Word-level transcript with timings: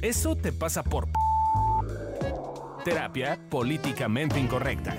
Eso 0.00 0.36
te 0.36 0.52
pasa 0.52 0.84
por... 0.84 1.08
Terapia 2.84 3.36
políticamente 3.50 4.38
incorrecta. 4.38 4.96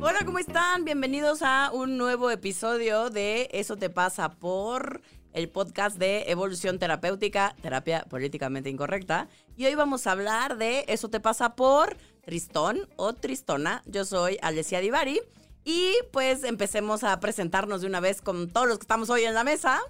Hola, 0.00 0.20
¿cómo 0.24 0.38
están? 0.38 0.84
Bienvenidos 0.84 1.42
a 1.42 1.72
un 1.72 1.98
nuevo 1.98 2.30
episodio 2.30 3.10
de 3.10 3.48
Eso 3.50 3.76
te 3.76 3.90
pasa 3.90 4.30
por 4.30 5.02
el 5.32 5.48
podcast 5.48 5.98
de 5.98 6.30
Evolución 6.30 6.78
Terapéutica, 6.78 7.56
Terapia 7.60 8.04
Políticamente 8.08 8.70
Incorrecta. 8.70 9.26
Y 9.56 9.66
hoy 9.66 9.74
vamos 9.74 10.06
a 10.06 10.12
hablar 10.12 10.58
de 10.58 10.84
Eso 10.86 11.10
te 11.10 11.18
pasa 11.18 11.56
por 11.56 11.96
Tristón 12.24 12.88
o 12.94 13.14
Tristona. 13.14 13.82
Yo 13.84 14.04
soy 14.04 14.38
Alessia 14.42 14.78
Divari. 14.78 15.20
Y 15.64 15.94
pues 16.12 16.44
empecemos 16.44 17.02
a 17.02 17.18
presentarnos 17.18 17.80
de 17.80 17.88
una 17.88 17.98
vez 17.98 18.20
con 18.20 18.48
todos 18.48 18.68
los 18.68 18.78
que 18.78 18.82
estamos 18.82 19.10
hoy 19.10 19.24
en 19.24 19.34
la 19.34 19.42
mesa. 19.42 19.80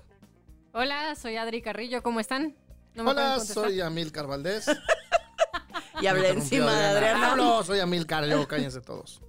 Hola, 0.77 1.15
soy 1.15 1.37
Adri 1.37 1.63
Carrillo, 1.63 2.03
¿cómo 2.03 2.19
están? 2.19 2.57
¿No 2.97 3.09
Hola, 3.09 3.39
soy 3.39 3.81
Amilcar 3.81 4.27
Valdés. 4.27 4.67
y 6.03 6.07
hablé 6.09 6.31
encima 6.31 6.77
de 6.77 6.87
Adriana. 6.87 7.31
Hablo, 7.31 7.63
soy 7.63 7.79
Amilcar, 7.79 8.27
yo 8.27 8.49
cállense 8.49 8.81
todos. 8.81 9.23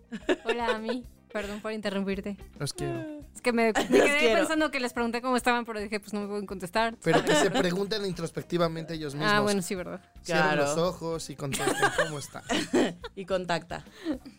Hola, 0.44 0.72
Ami. 0.72 1.05
Perdón 1.31 1.62
por 1.62 1.72
interrumpirte. 1.72 2.36
Los 2.58 2.73
quiero. 2.73 3.00
Es 3.36 3.41
que 3.41 3.53
me, 3.53 3.73
quedé 3.73 4.34
pensando 4.34 4.72
que 4.72 4.80
les 4.80 4.91
pregunté 4.91 5.22
cómo 5.22 5.38
estaban, 5.38 5.66
pero 5.66 5.80
dije, 5.80 6.00
pues 6.00 6.13
no 6.13 6.22
me 6.22 6.27
pueden 6.27 6.48
contestar. 6.48 6.98
Pero 7.03 7.23
que 7.23 7.36
se 7.36 7.52
pregunten 7.52 8.03
introspectivamente 8.08 8.95
ellos 8.95 9.14
mismos. 9.14 9.31
Ah, 9.31 9.41
bueno, 9.41 9.62
sí, 9.62 9.75
verdad. 9.75 10.02
Cierren 10.23 10.58
los 10.58 10.77
ojos 10.80 11.30
y 11.30 11.36
contesten 11.36 11.75
cómo 11.95 12.17
está. 12.17 12.41
y 13.16 13.25
contacta. 13.25 13.86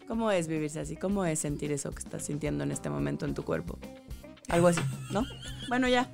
¿Cómo 0.09 0.33
es 0.33 0.49
vivirse 0.49 0.81
así? 0.81 0.97
¿Cómo 0.97 1.25
es 1.25 1.39
sentir 1.39 1.71
eso 1.71 1.93
que 1.93 2.01
estás 2.01 2.25
sintiendo 2.25 2.65
en 2.65 2.73
este 2.73 2.91
momento 2.91 3.27
en 3.27 3.35
tu 3.35 3.45
cuerpo? 3.45 3.79
Algo 4.49 4.69
así, 4.69 4.81
¿no? 5.11 5.25
Bueno, 5.69 5.89
ya. 5.89 6.09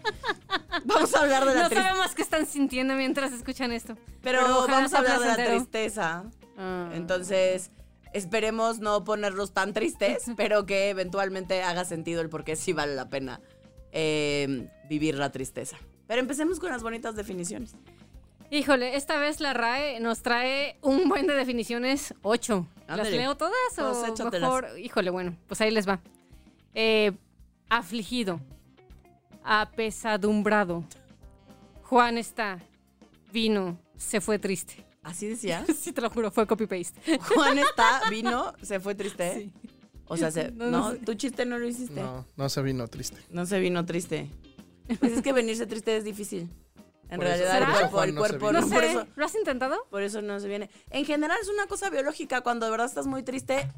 Vamos 0.85 1.15
a 1.15 1.21
hablar 1.21 1.45
de 1.45 1.55
la 1.55 1.69
tristeza. 1.69 1.83
No 1.83 1.89
sabemos 1.89 2.15
qué 2.15 2.23
están 2.23 2.47
sintiendo 2.47 2.95
mientras 2.95 3.33
escuchan 3.33 3.73
esto. 3.73 3.97
Pero, 4.23 4.67
vamos 4.67 4.93
a 4.95 4.99
hablar 4.99 5.21
de 5.21 5.27
la 5.27 5.37
tristeza. 5.37 6.25
Ah. 6.57 6.91
Entonces, 6.95 7.71
Esperemos 8.13 8.79
no 8.79 9.05
ponerlos 9.05 9.53
tan 9.53 9.73
tristes, 9.73 10.25
pero 10.37 10.67
que 10.67 10.91
eventualmente 10.91 11.63
haga 11.63 11.85
sentido 11.85 12.21
el 12.21 12.29
por 12.29 12.45
qué 12.45 12.57
sí 12.57 12.73
vale 12.73 12.95
la 12.95 13.09
pena 13.09 13.41
eh, 13.91 14.69
vivir 14.89 15.17
la 15.17 15.31
tristeza. 15.31 15.79
Pero 16.07 16.21
empecemos 16.21 16.61
con 16.61 16.71
las 16.71 16.83
bonitas 16.83 17.17
definiciones. 17.17 17.75
Híjole, 18.51 18.97
esta 18.97 19.17
vez 19.17 19.41
la 19.41 19.55
RAE 19.55 19.99
nos 20.01 20.21
trae 20.21 20.77
un 20.83 21.09
buen 21.09 21.27
de 21.27 21.33
definiciones, 21.35 22.15
ocho. 22.21 22.67
¿Las 22.87 23.11
leo 23.11 23.35
todas 23.35 23.79
o 23.79 24.15
pues 24.29 24.43
mejor? 24.43 24.79
Híjole, 24.79 25.09
bueno, 25.09 25.35
pues 25.47 25.63
ahí 25.63 25.71
les 25.71 25.89
va. 25.89 26.01
Eh, 26.75 27.13
afligido, 27.71 28.41
apesadumbrado. 29.45 30.85
Juan 31.83 32.19
está, 32.19 32.59
vino, 33.33 33.79
se 33.97 34.21
fue 34.21 34.39
triste. 34.39 34.85
¿Así 35.03 35.27
decía? 35.29 35.65
sí, 35.79 35.93
te 35.93 36.01
lo 36.01 36.11
juro, 36.11 36.31
fue 36.31 36.47
copy-paste. 36.47 37.19
Juan 37.19 37.59
está, 37.59 38.03
vino, 38.11 38.53
se 38.63 38.81
fue 38.81 38.95
triste. 38.95 39.35
Sí. 39.35 39.53
O 40.07 40.17
sea, 40.17 40.31
se, 40.31 40.51
no, 40.53 40.95
tu 40.97 41.15
chiste 41.15 41.47
no 41.47 41.59
lo 41.59 41.67
hiciste. 41.67 42.01
No, 42.01 42.27
no 42.37 42.49
se 42.49 42.63
vino 42.63 42.87
triste. 42.89 43.19
No 43.31 43.47
se 43.47 43.59
vino 43.61 43.85
triste. 43.87 44.31
Pues 45.01 45.13
es 45.13 45.23
que 45.23 45.33
venirse 45.33 45.67
triste 45.67 45.97
es 45.97 46.05
difícil. 46.05 46.51
En 47.09 47.21
realidad, 47.21 47.59
el 47.59 47.69
cuerpo, 47.69 48.03
el 48.03 48.15
cuerpo 48.15 48.53
no, 48.53 48.67
por 48.69 48.85
eso, 48.85 49.07
¿Lo 49.17 49.25
has 49.27 49.35
intentado? 49.35 49.87
Por 49.91 50.03
eso 50.03 50.23
no 50.23 50.41
se 50.41 50.49
viene. 50.49 50.71
En 50.91 51.05
general 51.05 51.37
es 51.41 51.49
una 51.49 51.67
cosa 51.67 51.91
biológica. 51.91 52.41
Cuando 52.41 52.67
de 52.67 52.71
verdad 52.71 52.87
estás 52.87 53.07
muy 53.07 53.23
triste, 53.23 53.69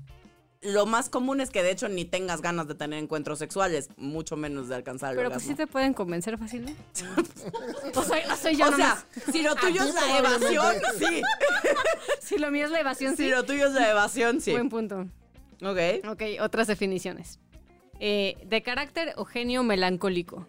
lo 0.65 0.87
más 0.87 1.09
común 1.09 1.41
es 1.41 1.51
que 1.51 1.63
de 1.63 1.71
hecho 1.71 1.89
ni 1.89 2.05
tengas 2.05 2.41
ganas 2.41 2.67
de 2.67 2.75
tener 2.75 2.99
encuentros 2.99 3.39
sexuales, 3.39 3.91
mucho 3.97 4.37
menos 4.37 4.69
de 4.69 4.75
alcanzar 4.75 5.13
el 5.13 5.17
Pero 5.17 5.31
pues 5.31 5.43
sí 5.43 5.55
te 5.55 5.67
pueden 5.67 5.95
convencer 5.95 6.39
fácilmente. 6.39 6.81
o, 7.95 8.51
yo 8.51 8.69
O 8.69 8.77
sea, 8.77 9.05
si 9.31 9.43
lo 9.43 9.55
tuyo 9.55 9.83
es 9.83 9.95
la 9.95 10.19
evasión, 10.19 10.75
sí. 10.99 11.23
si 12.21 12.39
lo 12.39 12.51
mío 12.51 12.65
es 12.65 12.71
la 12.71 12.81
evasión, 12.81 13.17
sí. 13.17 13.25
Si 13.25 13.31
lo 13.31 13.45
tuyo 13.45 13.67
es 13.67 13.75
la 13.75 13.91
evasión, 13.91 14.41
sí. 14.41 14.53
Buen 14.53 14.71
punto. 14.71 15.07
Ok. 15.63 16.09
Ok, 16.09 16.23
otras 16.41 16.67
definiciones. 16.67 17.39
Eh, 18.01 18.37
de 18.47 18.63
carácter 18.63 19.13
o 19.17 19.25
genio 19.25 19.63
melancólico. 19.63 20.49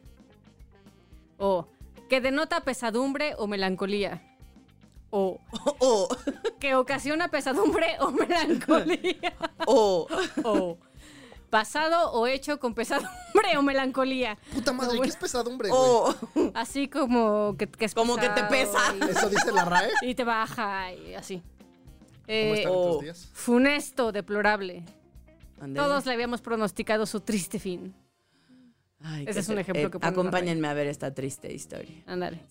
O 1.37 1.67
que 2.09 2.21
denota 2.21 2.61
pesadumbre 2.61 3.33
o 3.37 3.47
melancolía 3.47 4.21
o, 5.15 6.07
que 6.59 6.75
ocasiona 6.75 7.29
pesadumbre 7.29 7.95
o 7.99 8.11
melancolía. 8.11 9.33
O, 9.65 10.07
o 10.43 10.77
pasado 11.49 12.11
o 12.11 12.27
hecho 12.27 12.59
con 12.59 12.73
pesadumbre 12.73 13.57
o 13.57 13.61
melancolía. 13.61 14.37
Puta 14.53 14.73
madre, 14.73 14.99
¿qué 15.01 15.07
es 15.07 15.15
pesadumbre, 15.15 15.69
O 15.71 16.13
así 16.53 16.89
como 16.89 17.55
que, 17.57 17.69
es 17.79 17.93
Como 17.93 18.17
que 18.17 18.29
te 18.29 18.43
pesa. 18.43 18.79
Eso 19.09 19.29
dice 19.29 19.51
la 19.51 19.65
RAE. 19.65 19.91
Y 20.01 20.15
te 20.15 20.23
baja 20.23 20.91
y 20.93 21.13
así. 21.13 21.41
Eh, 22.27 22.63
¿Cómo 22.67 23.01
días? 23.01 23.29
Funesto, 23.33 24.11
deplorable. 24.11 24.83
Todos 25.75 26.05
le 26.05 26.13
habíamos 26.13 26.41
pronosticado 26.41 27.05
su 27.05 27.21
triste 27.21 27.59
fin. 27.59 27.95
Ese 29.25 29.39
es 29.39 29.49
un 29.49 29.59
ejemplo 29.59 29.91
que 29.91 29.99
que 29.99 30.07
Acompáñenme 30.07 30.67
a 30.67 30.73
ver 30.73 30.87
esta 30.87 31.13
triste 31.13 31.53
historia. 31.53 32.03
Ándale. 32.05 32.41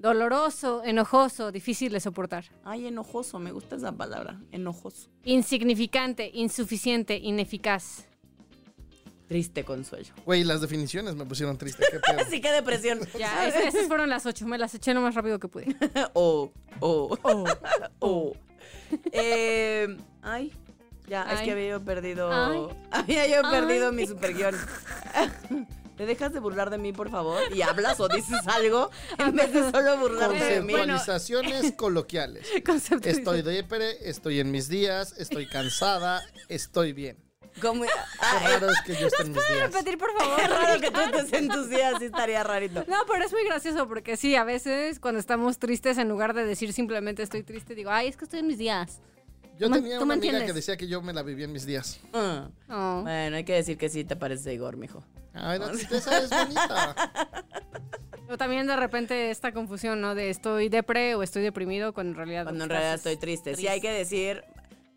Doloroso, 0.00 0.82
enojoso, 0.82 1.52
difícil 1.52 1.92
de 1.92 2.00
soportar. 2.00 2.46
Ay, 2.64 2.86
enojoso, 2.86 3.38
me 3.38 3.52
gusta 3.52 3.76
esa 3.76 3.92
palabra, 3.92 4.40
enojoso. 4.50 5.10
Insignificante, 5.24 6.30
insuficiente, 6.32 7.18
ineficaz. 7.18 8.06
Triste 9.28 9.62
consuelo. 9.62 10.08
Güey, 10.24 10.42
las 10.42 10.62
definiciones 10.62 11.16
me 11.16 11.26
pusieron 11.26 11.58
triste. 11.58 11.84
Qué 11.90 12.00
pedo. 12.00 12.24
sí, 12.30 12.40
qué 12.40 12.50
depresión. 12.50 13.00
Ya, 13.18 13.46
esas, 13.46 13.86
fueron 13.88 14.08
las 14.08 14.24
ocho. 14.24 14.46
Me 14.46 14.56
las 14.56 14.74
eché 14.74 14.94
lo 14.94 15.02
más 15.02 15.14
rápido 15.14 15.38
que 15.38 15.48
pude. 15.48 15.76
oh, 16.14 16.50
oh, 16.80 17.18
oh, 17.22 17.44
oh. 17.98 18.32
Eh, 19.12 19.98
ay, 20.22 20.50
ya, 21.08 21.30
es 21.30 21.42
que 21.42 21.50
había 21.50 21.68
yo 21.72 21.84
perdido. 21.84 22.72
Había 22.90 23.26
yo 23.26 23.42
perdido 23.50 23.92
mi 23.92 24.06
super 24.06 24.32
guion. 24.32 24.54
¿Te 26.00 26.06
dejas 26.06 26.32
de 26.32 26.40
burlar 26.40 26.70
de 26.70 26.78
mí, 26.78 26.94
por 26.94 27.10
favor? 27.10 27.42
Y 27.54 27.60
hablas 27.60 28.00
o 28.00 28.08
dices 28.08 28.40
algo 28.46 28.90
en 29.18 29.36
vez 29.36 29.52
de 29.52 29.70
solo 29.70 29.98
burlarte 29.98 30.42
de 30.42 30.62
mí. 30.62 30.72
Conceptualizaciones 30.72 31.72
coloquiales. 31.76 32.48
Estoy 33.04 33.42
depre, 33.42 34.08
estoy 34.08 34.40
en 34.40 34.50
mis 34.50 34.70
días, 34.70 35.14
estoy 35.18 35.46
cansada, 35.46 36.22
estoy 36.48 36.94
bien. 36.94 37.18
¿Cómo? 37.60 37.82
Qué 37.84 38.48
raro 38.48 38.70
es 38.70 38.80
que 38.86 38.96
yo 38.98 39.08
esté 39.08 39.24
en 39.24 39.32
mis 39.32 39.46
días. 39.46 39.74
repetir, 39.74 39.98
por 39.98 40.10
favor? 40.18 40.36
Qué 40.40 40.46
raro 40.48 40.80
que 40.80 40.90
tú 40.90 41.00
estés 41.00 41.32
en 41.34 41.48
tus 41.50 41.68
días, 41.68 41.94
sí 41.98 42.06
estaría 42.06 42.42
rarito. 42.44 42.82
No, 42.88 42.96
pero 43.06 43.22
es 43.26 43.32
muy 43.32 43.44
gracioso 43.44 43.86
porque 43.86 44.16
sí, 44.16 44.36
a 44.36 44.44
veces 44.44 45.00
cuando 45.00 45.20
estamos 45.20 45.58
tristes, 45.58 45.98
en 45.98 46.08
lugar 46.08 46.32
de 46.32 46.46
decir 46.46 46.72
simplemente 46.72 47.22
estoy 47.22 47.42
triste, 47.42 47.74
digo, 47.74 47.90
ay, 47.90 48.08
es 48.08 48.16
que 48.16 48.24
estoy 48.24 48.40
en 48.40 48.46
mis 48.46 48.56
días. 48.56 49.02
Yo 49.58 49.70
tenía 49.70 50.00
una 50.00 50.14
amiga 50.14 50.46
que 50.46 50.54
decía 50.54 50.78
que 50.78 50.88
yo 50.88 51.02
me 51.02 51.12
la 51.12 51.22
vivía 51.22 51.44
en 51.44 51.52
mis 51.52 51.66
días. 51.66 52.00
Ah. 52.14 52.48
Oh. 52.70 53.02
Bueno, 53.02 53.36
hay 53.36 53.44
que 53.44 53.52
decir 53.52 53.76
que 53.76 53.90
sí 53.90 54.04
te 54.04 54.16
parece 54.16 54.54
Igor, 54.54 54.78
mijo. 54.78 55.04
Ay, 55.40 55.58
la 55.58 55.70
tristeza 55.70 56.18
es 56.18 56.30
bonita. 56.30 56.94
O 58.30 58.36
también 58.38 58.68
de 58.68 58.76
repente 58.76 59.32
esta 59.32 59.52
confusión, 59.52 60.00
¿no? 60.00 60.14
De 60.14 60.30
estoy 60.30 60.68
depre 60.68 61.16
o 61.16 61.24
estoy 61.24 61.42
deprimido 61.42 61.92
cuando 61.92 62.12
en 62.12 62.16
realidad... 62.16 62.44
Cuando 62.44 62.62
en 62.62 62.70
realidad 62.70 62.94
estoy 62.94 63.16
triste. 63.16 63.56
Sí 63.56 63.66
hay 63.66 63.80
que 63.80 63.90
decir, 63.90 64.44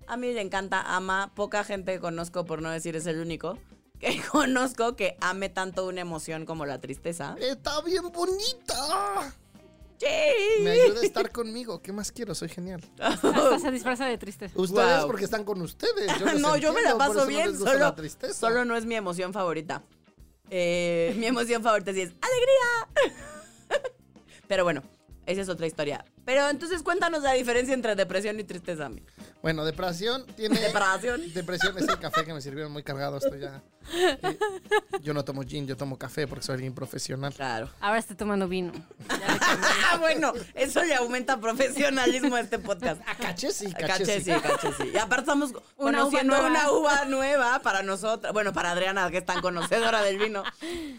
a 0.06 0.18
mí 0.18 0.32
le 0.32 0.42
encanta, 0.42 0.82
ama, 0.82 1.32
poca 1.34 1.64
gente 1.64 2.00
conozco, 2.00 2.46
por 2.46 2.62
no 2.62 2.70
decir 2.70 2.96
es 2.96 3.08
el 3.08 3.20
único, 3.20 3.58
que 4.00 4.22
conozco 4.32 4.96
que 4.96 5.18
ame 5.20 5.50
tanto 5.50 5.88
una 5.88 6.02
emoción 6.02 6.46
como 6.46 6.68
la 6.68 6.80
tristeza. 6.80 7.36
Está 7.40 7.82
bien 7.82 8.12
bonita. 8.12 9.34
Sí. 9.98 10.64
Me 10.64 10.72
ayuda 10.72 11.00
a 11.00 11.04
estar 11.04 11.32
conmigo. 11.32 11.82
¿Qué 11.82 11.92
más 11.92 12.12
quiero? 12.12 12.36
Soy 12.36 12.50
genial. 12.50 12.84
Hasta 13.00 13.58
se 13.58 13.72
disfraza 13.72 14.06
de 14.06 14.18
tristeza. 14.18 14.54
Ustedes 14.60 15.06
porque 15.06 15.26
están 15.26 15.44
con 15.44 15.62
ustedes. 15.62 16.12
no, 16.40 16.58
yo 16.58 16.74
me 16.74 16.82
la 16.82 16.98
paso 16.98 17.26
bien. 17.26 17.58
solo, 17.58 17.96
solo 18.34 18.66
no 18.66 18.76
es 18.76 18.86
mi 18.86 18.96
emoción 18.96 19.34
favorita. 19.34 19.82
Eh, 20.56 21.16
mi 21.18 21.26
emoción 21.26 21.64
favorita 21.64 21.92
sí 21.94 22.02
es 22.02 22.14
¡Alegría! 22.22 23.12
Pero 24.48 24.64
bueno, 24.64 24.84
esa 25.26 25.42
es 25.42 25.50
otra 25.50 25.66
historia. 25.66 26.06
Pero 26.26 26.50
entonces 26.50 26.84
cuéntanos 26.84 27.24
la 27.24 27.34
diferencia 27.34 27.74
entre 27.74 27.96
depresión 27.96 28.40
y 28.40 28.44
tristeza. 28.44 28.90
Bueno, 29.42 29.66
depresión 29.66 30.26
tiene. 30.38 30.60
Depresión. 30.60 31.34
Depresión 31.34 31.78
es 31.78 31.88
el 31.88 32.00
café 32.00 32.24
que 32.24 32.34
me 32.34 32.42
sirvieron 32.42 32.72
muy 32.72 32.84
cargado. 32.84 33.18
Estoy 33.18 33.42
ya. 33.42 33.62
Eh, 33.94 34.40
yo 35.02 35.14
no 35.14 35.26
tomo 35.26 35.44
gin, 35.44 35.68
yo 35.68 35.76
tomo 35.76 35.98
café 35.98 36.26
porque 36.26 36.46
soy 36.46 36.54
alguien 36.54 36.74
profesional. 36.74 37.34
Claro. 37.34 37.70
Ahora 37.82 38.00
estoy 38.00 38.16
tomando 38.16 38.48
vino. 38.48 38.72
Ah, 39.10 39.98
bueno, 40.00 40.32
eso 40.54 40.82
le 40.84 40.96
aumenta 40.96 41.42
profesionalismo 41.42 42.36
a 42.36 42.40
este 42.40 42.60
podcast. 42.60 43.02
A 43.06 43.16
caché 43.16 43.52
sí, 43.52 43.74
caché, 43.74 44.22
sí. 44.22 44.32
sí. 44.32 44.92
Y 44.94 44.98
aparte 44.98 45.24
estamos 45.24 45.52
una 45.78 46.00
conociendo 46.00 46.34
uva 46.36 46.48
una 46.48 46.72
uva 46.72 47.06
nueva 47.06 47.60
para 47.60 47.84
nosotros. 47.84 48.32
Bueno, 48.32 48.54
para 48.54 48.72
Adriana, 48.72 49.12
que 49.12 49.18
es 49.18 49.26
tan 49.26 49.42
conocedora 49.42 50.02
del 50.04 50.18
vino. 50.18 50.44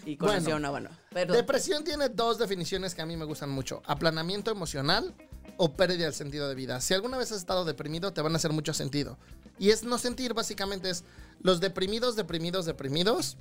Y 0.04 0.18
conoció 0.18 0.56
una 0.56 0.68
bueno. 0.68 0.90
Depresión 1.12 1.84
tiene 1.84 2.08
dos 2.10 2.38
definiciones 2.38 2.94
que 2.94 3.00
a 3.00 3.06
mí 3.06 3.16
me 3.16 3.24
gustan 3.24 3.48
mucho: 3.48 3.82
aplanamiento 3.86 4.50
emocional 4.50 5.13
o 5.56 5.72
pérdida 5.72 6.04
del 6.04 6.14
sentido 6.14 6.48
de 6.48 6.54
vida. 6.54 6.80
Si 6.80 6.94
alguna 6.94 7.18
vez 7.18 7.32
has 7.32 7.38
estado 7.38 7.64
deprimido, 7.64 8.12
te 8.12 8.20
van 8.22 8.32
a 8.32 8.36
hacer 8.36 8.52
mucho 8.52 8.74
sentido. 8.74 9.18
Y 9.58 9.70
es 9.70 9.84
no 9.84 9.98
sentir, 9.98 10.34
básicamente, 10.34 10.90
es 10.90 11.04
los 11.40 11.60
deprimidos, 11.60 12.16
deprimidos, 12.16 12.66
deprimidos, 12.66 13.36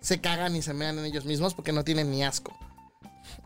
se 0.00 0.20
cagan 0.20 0.56
y 0.56 0.62
se 0.62 0.72
mean 0.72 0.98
en 0.98 1.04
ellos 1.04 1.24
mismos 1.24 1.54
porque 1.54 1.72
no 1.72 1.84
tienen 1.84 2.10
ni 2.10 2.24
asco. 2.24 2.56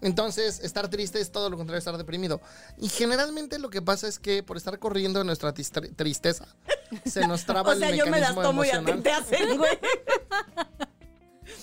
Entonces, 0.00 0.60
estar 0.60 0.88
triste 0.88 1.20
es 1.20 1.32
todo 1.32 1.50
lo 1.50 1.56
contrario 1.56 1.76
de 1.76 1.78
estar 1.80 1.96
deprimido. 1.96 2.40
Y 2.78 2.88
generalmente 2.88 3.58
lo 3.58 3.70
que 3.70 3.82
pasa 3.82 4.08
es 4.08 4.18
que 4.18 4.42
por 4.42 4.56
estar 4.56 4.78
corriendo 4.78 5.18
de 5.18 5.24
nuestra 5.24 5.52
tristeza, 5.52 6.46
se 7.04 7.26
nos 7.26 7.44
traba 7.44 7.72
O 7.74 7.76
sea, 7.76 7.90
el 7.90 7.96
yo 7.96 8.04
me 8.06 8.20
las 8.20 8.34
mecanismo 8.34 8.42
tomo 8.42 8.64
y 8.64 8.68
a 8.68 8.72
ti 8.72 8.76
emocional. 8.78 9.02
te 9.02 9.12
hacen, 9.12 9.58
güey. 9.58 9.78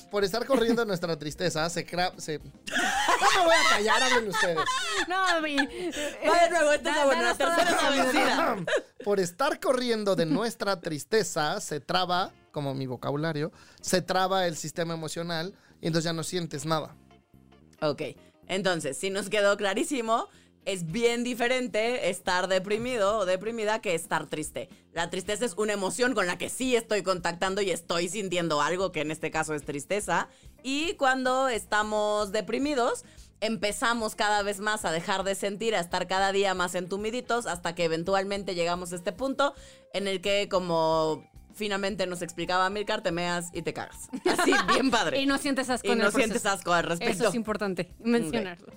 Por 0.10 0.24
estar 0.24 0.46
corriendo 0.46 0.82
de 0.82 0.86
nuestra 0.88 1.18
tristeza, 1.18 1.70
se... 1.70 1.86
cra- 1.86 2.18
se... 2.18 2.40
No 2.40 3.40
me 3.40 3.46
voy 3.46 3.56
a 3.56 3.70
callar, 3.70 4.04
hablen 4.04 4.28
ustedes. 4.30 4.58
No, 5.08 5.42
mi. 5.42 5.56
Va 5.58 5.64
de 6.44 6.50
nuevo, 6.50 6.72
esta 6.72 7.00
es 7.00 7.06
buena, 7.06 7.36
tercera. 7.38 8.58
Por 9.04 9.20
estar 9.20 9.60
corriendo 9.60 10.16
de 10.16 10.26
nuestra 10.26 10.80
tristeza, 10.80 11.60
se 11.62 11.80
traba, 11.80 12.32
como 12.52 12.74
mi 12.74 12.86
vocabulario, 12.88 13.52
se 13.82 14.02
traba 14.02 14.46
el 14.48 14.56
sistema 14.58 14.94
emocional 14.94 15.54
y 15.82 15.88
entonces 15.88 16.06
ya 16.06 16.14
no 16.14 16.24
sientes 16.24 16.66
nada. 16.66 16.96
Ok, 17.82 18.02
entonces, 18.48 18.98
si 18.98 19.10
nos 19.10 19.30
quedó 19.30 19.58
clarísimo, 19.58 20.28
es 20.66 20.92
bien 20.92 21.24
diferente 21.24 22.10
estar 22.10 22.48
deprimido 22.48 23.20
o 23.20 23.26
deprimida 23.26 23.80
que 23.82 23.96
estar 23.96 24.28
triste. 24.28 24.70
La 24.94 25.10
tristeza 25.10 25.46
es 25.46 25.54
una 25.58 25.74
emoción 25.74 26.14
con 26.14 26.28
la 26.28 26.38
que 26.38 26.50
sí 26.50 26.76
estoy 26.76 27.02
contactando 27.02 27.62
y 27.62 27.72
estoy 27.72 28.10
sintiendo 28.10 28.62
algo, 28.62 28.92
que 28.92 29.02
en 29.02 29.12
este 29.12 29.32
caso 29.32 29.54
es 29.54 29.64
tristeza. 29.64 30.30
Y 30.64 30.94
cuando 30.94 31.50
estamos 31.50 32.32
deprimidos, 32.32 33.06
empezamos 33.40 34.16
cada 34.16 34.44
vez 34.44 34.60
más 34.60 34.86
a 34.86 34.92
dejar 34.92 35.24
de 35.24 35.34
sentir, 35.34 35.76
a 35.76 35.80
estar 35.80 36.08
cada 36.08 36.32
día 36.32 36.54
más 36.54 36.76
entumiditos, 36.76 37.48
hasta 37.48 37.74
que 37.74 37.86
eventualmente 37.86 38.54
llegamos 38.54 38.94
a 38.94 38.96
este 38.96 39.12
punto 39.12 39.54
en 39.94 40.08
el 40.08 40.22
que 40.22 40.48
como... 40.50 41.30
Finalmente 41.54 42.08
nos 42.08 42.22
explicaba 42.22 42.70
Milcar, 42.70 43.04
te 43.04 43.12
meas 43.12 43.50
y 43.52 43.62
te 43.62 43.74
cagas. 43.74 44.08
Así, 44.26 44.54
bien 44.70 44.90
padre. 44.90 45.20
Y 45.22 45.26
no 45.26 45.38
sientes 45.38 45.70
asco 45.70 45.86
Y 45.86 45.96
no 45.96 46.04
proceso. 46.04 46.18
sientes 46.20 46.46
asco 46.46 46.72
al 46.72 46.86
respecto. 46.86 47.14
Eso 47.14 47.28
es 47.28 47.36
importante 47.36 47.94
mencionarlo. 48.00 48.72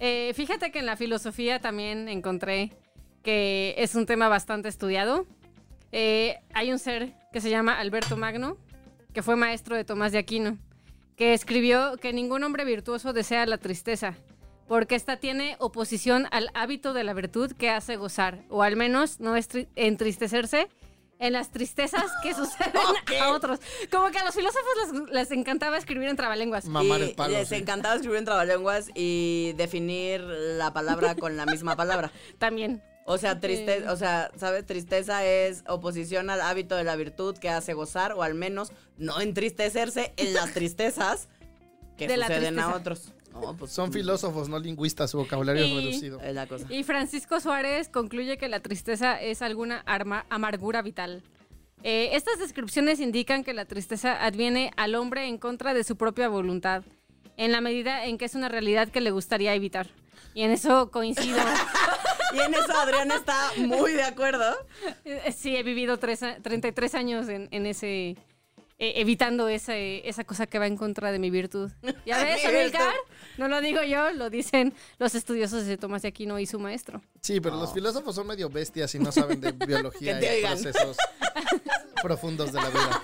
Eh, 0.00 0.32
fíjate 0.34 0.70
que 0.72 0.80
en 0.80 0.86
la 0.86 0.96
filosofía 0.96 1.60
también 1.60 2.08
encontré 2.08 2.72
que 3.22 3.74
es 3.78 3.94
un 3.94 4.06
tema 4.06 4.28
bastante 4.28 4.68
estudiado. 4.68 5.26
Eh, 5.92 6.40
hay 6.54 6.72
un 6.72 6.78
ser 6.78 7.12
que 7.32 7.40
se 7.40 7.50
llama 7.50 7.78
Alberto 7.78 8.16
Magno, 8.16 8.56
que 9.12 9.22
fue 9.22 9.36
maestro 9.36 9.76
de 9.76 9.84
Tomás 9.84 10.10
de 10.12 10.18
Aquino, 10.18 10.58
que 11.16 11.34
escribió 11.34 11.96
que 11.98 12.12
ningún 12.12 12.42
hombre 12.42 12.64
virtuoso 12.64 13.12
desea 13.12 13.46
la 13.46 13.58
tristeza, 13.58 14.14
porque 14.66 14.94
ésta 14.94 15.18
tiene 15.18 15.56
oposición 15.58 16.26
al 16.30 16.48
hábito 16.54 16.94
de 16.94 17.04
la 17.04 17.14
virtud 17.14 17.52
que 17.52 17.70
hace 17.70 17.96
gozar, 17.96 18.42
o 18.48 18.62
al 18.62 18.74
menos 18.74 19.20
no 19.20 19.36
es 19.36 19.48
tri- 19.48 19.68
entristecerse 19.76 20.68
en 21.22 21.32
las 21.32 21.50
tristezas 21.50 22.04
que 22.22 22.34
suceden 22.34 22.72
a 23.22 23.30
otros. 23.30 23.60
Como 23.90 24.10
que 24.10 24.18
a 24.18 24.24
los 24.24 24.34
filósofos 24.34 24.92
les, 24.92 25.10
les 25.10 25.30
encantaba 25.30 25.78
escribir 25.78 26.08
en 26.08 26.16
trabalenguas. 26.16 26.66
Mamar 26.66 27.00
el 27.00 27.14
palo. 27.14 27.32
les 27.38 27.48
sí. 27.48 27.54
encantaba 27.54 27.94
escribir 27.94 28.18
en 28.18 28.24
trabalenguas 28.24 28.88
y 28.94 29.52
definir 29.56 30.20
la 30.20 30.72
palabra 30.72 31.14
con 31.14 31.36
la 31.36 31.46
misma 31.46 31.76
palabra. 31.76 32.10
También. 32.38 32.82
O 33.04 33.18
sea, 33.18 33.40
triste, 33.40 33.78
Eh. 33.78 33.88
o 33.88 33.96
sea, 33.96 34.30
¿sabes? 34.36 34.64
Tristeza 34.64 35.24
es 35.24 35.64
oposición 35.66 36.30
al 36.30 36.40
hábito 36.40 36.76
de 36.76 36.84
la 36.84 36.94
virtud 36.96 37.36
que 37.36 37.48
hace 37.50 37.72
gozar 37.72 38.12
o 38.12 38.22
al 38.22 38.34
menos 38.34 38.72
no 38.96 39.20
entristecerse 39.20 40.12
en 40.16 40.34
las 40.34 40.52
tristezas 40.54 41.28
que 41.96 42.06
De 42.06 42.16
la 42.16 42.26
suceden 42.26 42.58
a 42.58 42.62
tristeza. 42.62 42.76
otros. 42.76 43.12
No, 43.32 43.56
pues 43.56 43.72
Son 43.72 43.92
filósofos, 43.92 44.48
no 44.48 44.58
lingüistas, 44.58 45.10
su 45.10 45.18
vocabulario 45.18 45.64
Y- 45.64 45.70
es 45.78 45.84
reducido. 45.84 46.20
es 46.20 46.34
la 46.34 46.46
cosa. 46.46 46.66
Y 46.72 46.82
Francisco 46.84 47.40
Suárez 47.40 47.88
concluye 47.88 48.36
que 48.38 48.48
la 48.48 48.60
tristeza 48.60 49.20
es 49.20 49.42
alguna 49.42 49.82
arma- 49.86 50.26
amargura 50.30 50.82
vital. 50.82 51.22
Eh, 51.82 52.10
estas 52.12 52.38
descripciones 52.38 53.00
indican 53.00 53.42
que 53.42 53.54
la 53.54 53.64
tristeza 53.64 54.24
adviene 54.24 54.70
al 54.76 54.94
hombre 54.94 55.26
en 55.26 55.38
contra 55.38 55.74
de 55.74 55.82
su 55.82 55.96
propia 55.96 56.28
voluntad, 56.28 56.84
en 57.36 57.50
la 57.50 57.60
medida 57.60 58.04
en 58.04 58.18
que 58.18 58.26
es 58.26 58.34
una 58.34 58.48
realidad 58.48 58.88
que 58.88 59.00
le 59.00 59.10
gustaría 59.10 59.54
evitar. 59.54 59.88
Y 60.34 60.42
en 60.42 60.50
eso 60.52 60.90
coincido. 60.90 61.38
Y 62.34 62.38
en 62.40 62.54
eso 62.54 62.72
Adriana 62.80 63.16
está 63.16 63.36
muy 63.58 63.92
de 63.92 64.04
acuerdo. 64.04 64.56
Eh, 65.04 65.34
sí, 65.36 65.54
he 65.54 65.62
vivido 65.62 65.98
tres 65.98 66.22
a- 66.22 66.36
33 66.36 66.94
años 66.94 67.28
en, 67.28 67.46
en 67.50 67.66
ese... 67.66 68.16
eh, 68.84 68.94
evitando 69.00 69.46
ese- 69.48 70.02
esa 70.08 70.24
cosa 70.24 70.46
que 70.48 70.58
va 70.58 70.66
en 70.66 70.76
contra 70.76 71.12
de 71.12 71.20
mi 71.20 71.30
virtud. 71.30 71.70
¿Ya 72.04 72.22
ves, 72.24 72.42
Mi 72.42 72.48
Amilcar? 72.58 72.94
No 73.38 73.46
lo 73.46 73.60
digo 73.60 73.80
yo, 73.84 74.10
lo 74.10 74.28
dicen 74.28 74.74
los 74.98 75.14
estudiosos 75.14 75.66
de 75.66 75.76
Tomás 75.76 76.02
de 76.02 76.08
Aquino 76.08 76.40
y 76.40 76.46
su 76.46 76.58
maestro. 76.58 77.00
Sí, 77.20 77.40
pero 77.40 77.54
los 77.56 77.72
filósofos 77.72 78.14
son 78.16 78.26
medio 78.26 78.50
bestias 78.50 78.92
y 78.96 78.98
no 78.98 79.12
saben 79.12 79.40
de 79.40 79.52
biología 79.66 80.20
y 80.20 80.36
oigan. 80.36 80.60
procesos 80.60 80.96
profundos 82.02 82.52
de 82.52 82.60
la 82.60 82.68
vida. 82.70 83.02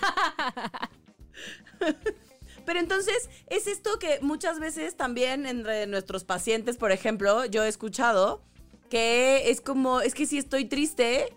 Pero 2.67 2.81
entonces, 2.81 3.31
es 3.47 3.67
esto 3.67 3.99
que 3.99 4.19
muchas 4.21 4.59
veces 4.61 4.97
también 4.97 5.47
entre 5.47 5.87
nuestros 5.87 6.25
pacientes, 6.25 6.77
por 6.77 6.93
ejemplo, 6.93 7.45
yo 7.47 7.63
he 7.65 7.69
escuchado 7.69 8.43
que 8.91 9.51
es 9.51 9.61
como, 9.61 10.01
es 10.01 10.15
que 10.15 10.27
si 10.27 10.39
estoy 10.39 10.65
triste, 10.65 11.33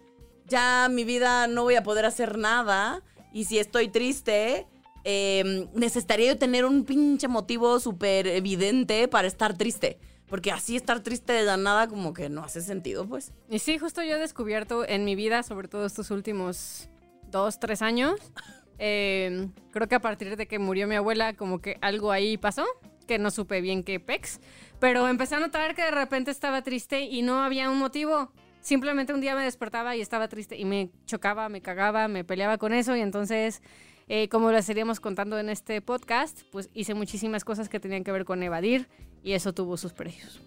ya 0.47 0.89
mi 0.91 1.03
vida 1.05 1.47
no 1.47 1.63
voy 1.63 1.75
a 1.75 1.83
poder 1.83 2.05
hacer 2.05 2.37
nada. 2.37 3.01
Y 3.31 3.45
si 3.45 3.59
estoy 3.59 3.87
triste, 3.89 4.67
eh, 5.03 5.67
necesitaría 5.73 6.33
yo 6.33 6.37
tener 6.37 6.65
un 6.65 6.85
pinche 6.85 7.27
motivo 7.27 7.79
súper 7.79 8.27
evidente 8.27 9.07
para 9.07 9.27
estar 9.27 9.57
triste. 9.57 9.99
Porque 10.27 10.51
así 10.51 10.77
estar 10.77 11.01
triste 11.01 11.33
de 11.33 11.43
la 11.43 11.57
nada 11.57 11.87
como 11.87 12.13
que 12.13 12.29
no 12.29 12.43
hace 12.43 12.61
sentido, 12.61 13.05
pues. 13.05 13.33
Y 13.49 13.59
sí, 13.59 13.77
justo 13.77 14.01
yo 14.01 14.15
he 14.15 14.19
descubierto 14.19 14.87
en 14.87 15.03
mi 15.03 15.15
vida, 15.15 15.43
sobre 15.43 15.67
todo 15.67 15.85
estos 15.85 16.09
últimos 16.09 16.89
dos, 17.29 17.59
tres 17.59 17.81
años, 17.81 18.15
eh, 18.79 19.49
creo 19.71 19.87
que 19.87 19.95
a 19.95 19.99
partir 19.99 20.37
de 20.37 20.47
que 20.47 20.59
murió 20.59 20.87
mi 20.87 20.95
abuela, 20.95 21.33
como 21.33 21.59
que 21.59 21.77
algo 21.81 22.11
ahí 22.11 22.37
pasó, 22.37 22.65
que 23.07 23.19
no 23.19 23.29
supe 23.29 23.59
bien 23.59 23.83
qué 23.83 23.99
pex, 23.99 24.39
pero 24.79 25.07
empecé 25.09 25.35
a 25.35 25.39
notar 25.39 25.75
que 25.75 25.81
de 25.81 25.91
repente 25.91 26.31
estaba 26.31 26.61
triste 26.61 27.01
y 27.01 27.21
no 27.23 27.43
había 27.43 27.69
un 27.69 27.77
motivo. 27.77 28.31
Simplemente 28.61 29.13
un 29.13 29.21
día 29.21 29.35
me 29.35 29.43
despertaba 29.43 29.95
y 29.95 30.01
estaba 30.01 30.27
triste 30.27 30.55
y 30.55 30.65
me 30.65 30.91
chocaba, 31.05 31.49
me 31.49 31.61
cagaba, 31.61 32.07
me 32.07 32.23
peleaba 32.23 32.57
con 32.57 32.73
eso 32.73 32.95
y 32.95 33.01
entonces, 33.01 33.61
eh, 34.07 34.29
como 34.29 34.51
lo 34.51 34.57
estaríamos 34.57 34.99
contando 34.99 35.39
en 35.39 35.49
este 35.49 35.81
podcast, 35.81 36.41
pues 36.51 36.69
hice 36.73 36.93
muchísimas 36.93 37.43
cosas 37.43 37.69
que 37.69 37.79
tenían 37.79 38.03
que 38.03 38.11
ver 38.11 38.23
con 38.23 38.43
evadir 38.43 38.87
y 39.23 39.33
eso 39.33 39.53
tuvo 39.53 39.77
sus 39.77 39.93
precios. 39.93 40.41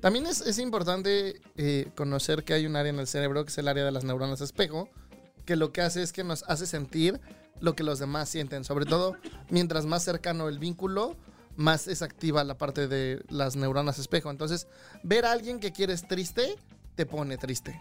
También 0.00 0.26
es, 0.26 0.40
es 0.40 0.58
importante 0.58 1.40
eh, 1.56 1.88
conocer 1.94 2.42
que 2.42 2.54
hay 2.54 2.66
un 2.66 2.76
área 2.76 2.90
en 2.90 2.98
el 2.98 3.06
cerebro 3.06 3.44
que 3.44 3.50
es 3.50 3.58
el 3.58 3.68
área 3.68 3.84
de 3.84 3.92
las 3.92 4.04
neuronas 4.04 4.40
espejo, 4.40 4.88
que 5.44 5.56
lo 5.56 5.72
que 5.72 5.82
hace 5.82 6.02
es 6.02 6.12
que 6.12 6.24
nos 6.24 6.42
hace 6.44 6.66
sentir 6.66 7.20
lo 7.60 7.74
que 7.74 7.82
los 7.82 7.98
demás 7.98 8.28
sienten. 8.28 8.64
Sobre 8.64 8.86
todo, 8.86 9.16
mientras 9.50 9.84
más 9.84 10.02
cercano 10.02 10.48
el 10.48 10.58
vínculo, 10.58 11.16
más 11.56 11.86
es 11.88 12.02
activa 12.02 12.44
la 12.44 12.56
parte 12.56 12.88
de 12.88 13.22
las 13.28 13.56
neuronas 13.56 13.98
espejo. 13.98 14.30
Entonces, 14.30 14.66
ver 15.02 15.24
a 15.24 15.32
alguien 15.32 15.60
que 15.60 15.72
quieres 15.72 16.06
triste, 16.06 16.56
te 16.96 17.06
pone 17.06 17.38
triste. 17.38 17.80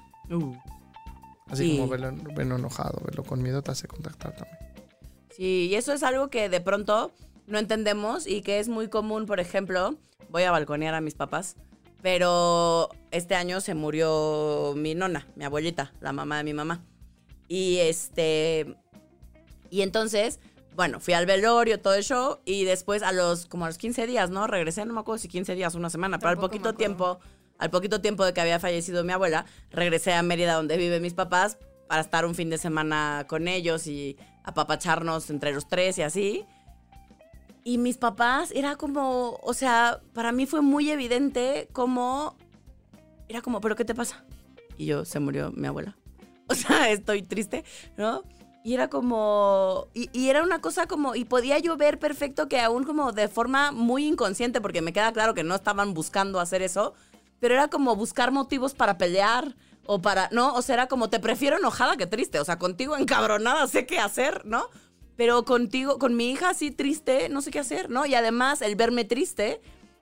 Así 1.48 1.64
Sí. 1.64 1.78
como 1.78 1.88
verlo, 1.90 2.12
verlo 2.36 2.56
enojado, 2.58 3.02
verlo 3.06 3.24
con 3.24 3.42
miedo, 3.42 3.62
te 3.62 3.72
hace 3.72 3.88
contactar 3.88 4.36
también. 4.36 4.58
Sí, 5.36 5.68
y 5.70 5.76
eso 5.76 5.94
es 5.94 6.04
algo 6.04 6.30
que 6.30 6.50
de 6.50 6.62
pronto 6.62 7.12
no 7.48 7.58
entendemos 7.60 8.26
y 8.28 8.42
que 8.42 8.60
es 8.60 8.68
muy 8.70 8.88
común, 8.90 9.26
por 9.26 9.40
ejemplo, 9.40 9.96
voy 10.30 10.44
a 10.44 10.52
balconear 10.52 10.94
a 10.96 11.02
mis 11.02 11.14
papás, 11.14 11.56
pero 12.02 12.90
este 13.12 13.36
año 13.36 13.62
se 13.62 13.74
murió 13.76 14.74
mi 14.76 14.96
nona, 14.96 15.28
mi 15.36 15.44
abuelita, 15.46 15.94
la 16.02 16.14
mamá 16.14 16.38
de 16.38 16.44
mi 16.44 16.54
mamá. 16.54 16.84
Y 17.48 17.78
este 17.78 18.76
y 19.70 19.82
entonces, 19.82 20.40
bueno, 20.76 21.00
fui 21.00 21.14
al 21.14 21.26
velorio, 21.26 21.80
todo 21.82 21.94
el 21.96 22.04
show 22.04 22.40
y 22.46 22.64
después 22.64 23.04
a 23.04 23.12
los 23.12 23.46
como 23.46 23.66
a 23.66 23.68
los 23.68 23.78
15 23.78 24.08
días, 24.08 24.30
¿no? 24.30 24.48
Regresé, 24.48 24.86
no 24.86 24.94
me 24.94 25.00
acuerdo 25.02 25.20
si 25.20 25.28
15 25.28 25.54
días, 25.54 25.76
una 25.76 25.90
semana, 25.90 26.18
pero 26.18 26.30
al 26.30 26.38
poquito 26.38 26.74
tiempo, 26.74 27.20
al 27.58 27.70
poquito 27.70 28.02
tiempo 28.02 28.26
de 28.26 28.34
que 28.34 28.42
había 28.42 28.60
fallecido 28.60 29.04
mi 29.04 29.14
abuela, 29.14 29.46
regresé 29.72 30.14
a 30.14 30.24
Mérida 30.24 30.54
donde 30.56 30.78
viven 30.78 31.02
mis 31.02 31.14
papás 31.14 31.58
para 31.88 32.02
estar 32.02 32.26
un 32.26 32.36
fin 32.36 32.50
de 32.50 32.58
semana 32.58 33.26
con 33.28 33.48
ellos 33.48 33.88
y 33.88 34.18
apapacharnos 34.44 35.30
entre 35.30 35.54
los 35.54 35.68
tres 35.68 35.98
y 35.98 36.02
así. 36.02 36.46
Y 37.64 37.78
mis 37.78 37.98
papás 37.98 38.52
era 38.52 38.76
como, 38.76 39.40
o 39.42 39.54
sea, 39.54 40.02
para 40.14 40.32
mí 40.32 40.46
fue 40.46 40.62
muy 40.62 40.92
evidente 40.92 41.68
como, 41.74 42.38
era 43.28 43.42
como, 43.42 43.60
¿pero 43.62 43.76
qué 43.76 43.86
te 43.86 43.96
pasa? 43.96 44.24
Y 44.78 44.86
yo, 44.86 45.06
se 45.06 45.20
murió 45.20 45.52
mi 45.52 45.68
abuela. 45.68 45.98
O 46.48 46.54
sea, 46.54 46.92
estoy 46.92 47.24
triste, 47.24 47.64
¿no? 47.98 48.22
Y 48.64 48.76
era 48.76 48.88
como, 48.88 49.88
y, 49.96 50.30
era 50.30 50.44
una 50.44 50.62
cosa 50.62 50.86
como, 50.86 51.16
y 51.16 51.26
podía 51.26 51.58
yo 51.58 51.76
ver 51.76 51.98
perfecto 51.98 52.48
que 52.48 52.60
aún 52.60 52.84
como 52.84 53.12
de 53.14 53.28
forma 53.28 53.72
muy 53.72 54.06
inconsciente, 54.06 54.62
porque 54.62 54.84
me 54.84 54.94
queda 54.94 55.12
claro 55.12 55.34
que 55.34 55.44
no 55.44 55.56
estaban 55.56 55.96
buscando 55.96 56.40
hacer 56.40 56.62
eso, 56.62 56.94
pero 57.46 57.54
era 57.54 57.68
como 57.68 57.96
buscar 57.96 58.32
motivos 58.32 58.74
para 58.74 58.98
pelear 58.98 59.56
o 59.86 60.02
para, 60.02 60.30
¿no? 60.32 60.56
O 60.56 60.64
sea, 60.64 60.74
era 60.74 60.88
como, 60.88 61.12
te 61.12 61.20
prefiero 61.20 61.60
enojada 61.60 61.96
que 61.96 62.08
triste, 62.08 62.40
o 62.40 62.44
sea, 62.44 62.58
contigo 62.58 62.98
encabronada 62.98 63.68
sé 63.68 63.86
qué 63.86 64.00
hacer, 64.00 64.44
¿no? 64.48 64.68
Pero 65.16 65.46
contigo, 65.46 66.00
con 66.00 66.18
mi 66.18 66.32
hija 66.32 66.50
así 66.50 66.72
triste, 66.72 67.30
no 67.30 67.44
sé 67.44 67.52
qué 67.52 67.60
hacer, 67.60 67.92
¿no? 67.92 68.08
Y 68.08 68.16
además 68.16 68.64
el 68.64 68.76
verme 68.76 69.06
triste 69.06 69.62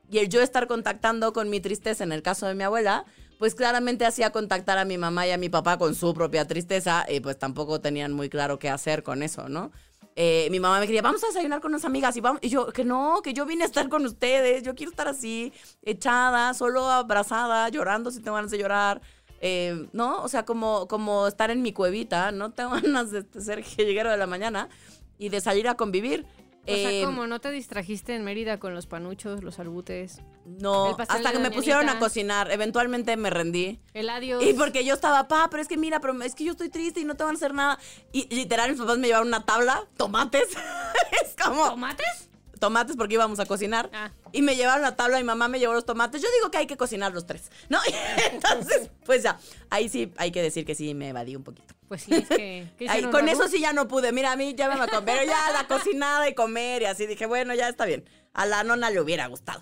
y 0.09 0.19
el 0.19 0.29
yo 0.29 0.39
estar 0.39 0.67
contactando 0.67 1.33
con 1.33 1.49
mi 1.49 1.59
tristeza 1.59 2.05
en 2.05 2.13
el 2.13 2.21
caso 2.21 2.45
de 2.45 2.55
mi 2.55 2.63
abuela, 2.63 3.03
pues 3.39 3.55
claramente 3.55 4.05
hacía 4.05 4.29
contactar 4.29 4.77
a 4.77 4.85
mi 4.85 4.97
mamá 4.97 5.27
y 5.27 5.31
a 5.31 5.37
mi 5.37 5.49
papá 5.49 5.77
con 5.77 5.95
su 5.95 6.13
propia 6.13 6.47
tristeza 6.47 7.05
y 7.09 7.19
pues 7.19 7.37
tampoco 7.37 7.81
tenían 7.81 8.13
muy 8.13 8.29
claro 8.29 8.57
qué 8.57 8.69
hacer 8.69 9.03
con 9.03 9.21
eso, 9.21 9.49
¿no? 9.49 9.73
Eh, 10.15 10.47
mi 10.51 10.59
mamá 10.59 10.79
me 10.79 10.85
quería, 10.85 11.01
vamos 11.01 11.23
a 11.23 11.27
desayunar 11.27 11.61
con 11.61 11.71
unas 11.71 11.85
amigas. 11.85 12.15
Y, 12.15 12.21
vamos, 12.21 12.39
y 12.43 12.49
yo, 12.49 12.67
que 12.67 12.83
no, 12.83 13.21
que 13.23 13.33
yo 13.33 13.45
vine 13.45 13.63
a 13.63 13.67
estar 13.67 13.89
con 13.89 14.05
ustedes. 14.05 14.63
Yo 14.63 14.75
quiero 14.75 14.91
estar 14.91 15.07
así, 15.07 15.53
echada, 15.81 16.53
solo 16.53 16.89
abrazada, 16.89 17.69
llorando 17.69 18.11
si 18.11 18.21
tengo 18.21 18.35
ganas 18.35 18.51
de 18.51 18.59
llorar. 18.59 19.01
Eh, 19.41 19.87
¿No? 19.91 20.21
O 20.23 20.29
sea, 20.29 20.45
como, 20.45 20.87
como 20.87 21.27
estar 21.27 21.51
en 21.51 21.61
mi 21.61 21.73
cuevita. 21.73 22.31
No 22.31 22.51
tengo 22.51 22.71
ganas 22.81 23.11
de 23.11 23.25
ser 23.41 23.63
lleguero 23.63 24.09
de 24.09 24.17
la 24.17 24.27
mañana 24.27 24.69
y 25.17 25.29
de 25.29 25.41
salir 25.41 25.67
a 25.67 25.75
convivir. 25.75 26.25
O 26.65 26.73
sea, 26.73 26.91
Eh, 26.91 27.01
¿cómo? 27.03 27.27
¿No 27.27 27.41
te 27.41 27.51
distrajiste 27.51 28.15
en 28.15 28.23
Mérida 28.23 28.57
con 28.57 28.73
los 28.73 28.87
panuchos, 28.87 29.43
los 29.43 29.59
albutes, 29.59 30.21
No, 30.45 30.95
hasta 30.97 31.31
que 31.33 31.39
me 31.39 31.51
pusieron 31.51 31.89
a 31.89 31.99
cocinar. 31.99 32.51
Eventualmente 32.51 33.17
me 33.17 33.29
rendí. 33.29 33.79
el 33.93 34.09
adiós? 34.09 34.41
Y 34.43 34.53
porque 34.53 34.85
yo 34.85 34.93
estaba, 34.93 35.27
pa, 35.27 35.49
pero 35.49 35.61
es 35.61 35.67
que 35.67 35.77
mira, 35.77 35.99
pero 35.99 36.21
es 36.23 36.35
que 36.35 36.45
yo 36.45 36.51
estoy 36.51 36.69
triste 36.69 37.01
y 37.01 37.05
no 37.05 37.15
te 37.15 37.23
van 37.23 37.33
a 37.33 37.37
hacer 37.37 37.53
nada. 37.53 37.79
Y 38.13 38.33
literal, 38.33 38.71
mis 38.71 38.79
papás 38.79 38.97
me 38.97 39.07
llevaron 39.07 39.27
una 39.27 39.45
tabla, 39.45 39.85
tomates. 39.97 40.49
es 41.23 41.35
como. 41.41 41.69
¿Tomates? 41.69 42.29
Tomates 42.63 42.95
porque 42.95 43.15
íbamos 43.15 43.41
a 43.41 43.45
cocinar. 43.45 43.89
Ah. 43.91 44.09
Y 44.31 44.41
me 44.41 44.55
llevaron 44.55 44.83
la 44.83 44.95
tabla, 44.95 45.17
mi 45.17 45.25
mamá 45.25 45.49
me 45.49 45.59
llevó 45.59 45.73
los 45.73 45.85
tomates. 45.85 46.21
Yo 46.21 46.29
digo 46.37 46.49
que 46.49 46.59
hay 46.59 46.65
que 46.65 46.77
cocinar 46.77 47.13
los 47.13 47.25
tres, 47.25 47.51
¿no? 47.67 47.77
Entonces, 48.31 48.89
pues 49.05 49.21
ya, 49.21 49.37
ahí 49.69 49.89
sí 49.89 50.13
hay 50.15 50.31
que 50.31 50.41
decir 50.41 50.65
que 50.65 50.73
sí 50.73 50.93
me 50.93 51.09
evadí 51.09 51.35
un 51.35 51.43
poquito. 51.43 51.73
Pues 51.89 52.03
sí, 52.03 52.13
es 52.13 52.29
que... 52.29 52.71
¿qué 52.77 52.87
Ahí, 52.87 52.99
hicieron, 52.99 53.11
con 53.11 53.27
eso 53.27 53.49
sí 53.49 53.59
ya 53.59 53.73
no 53.73 53.89
pude. 53.89 54.13
Mira, 54.13 54.31
a 54.31 54.37
mí 54.37 54.55
ya 54.55 54.69
me 54.69 54.77
va 54.77 54.85
a 54.85 54.87
comer. 54.87 55.17
Pero 55.19 55.29
ya 55.29 55.51
la 55.51 55.67
cocinada 55.77 56.29
y 56.29 56.35
comer 56.35 56.83
y 56.83 56.85
así 56.85 57.05
dije, 57.05 57.25
bueno, 57.25 57.53
ya 57.53 57.67
está 57.67 57.83
bien. 57.83 58.05
A 58.33 58.45
la 58.45 58.63
nona 58.63 58.89
le 58.89 59.01
hubiera 59.01 59.27
gustado. 59.27 59.61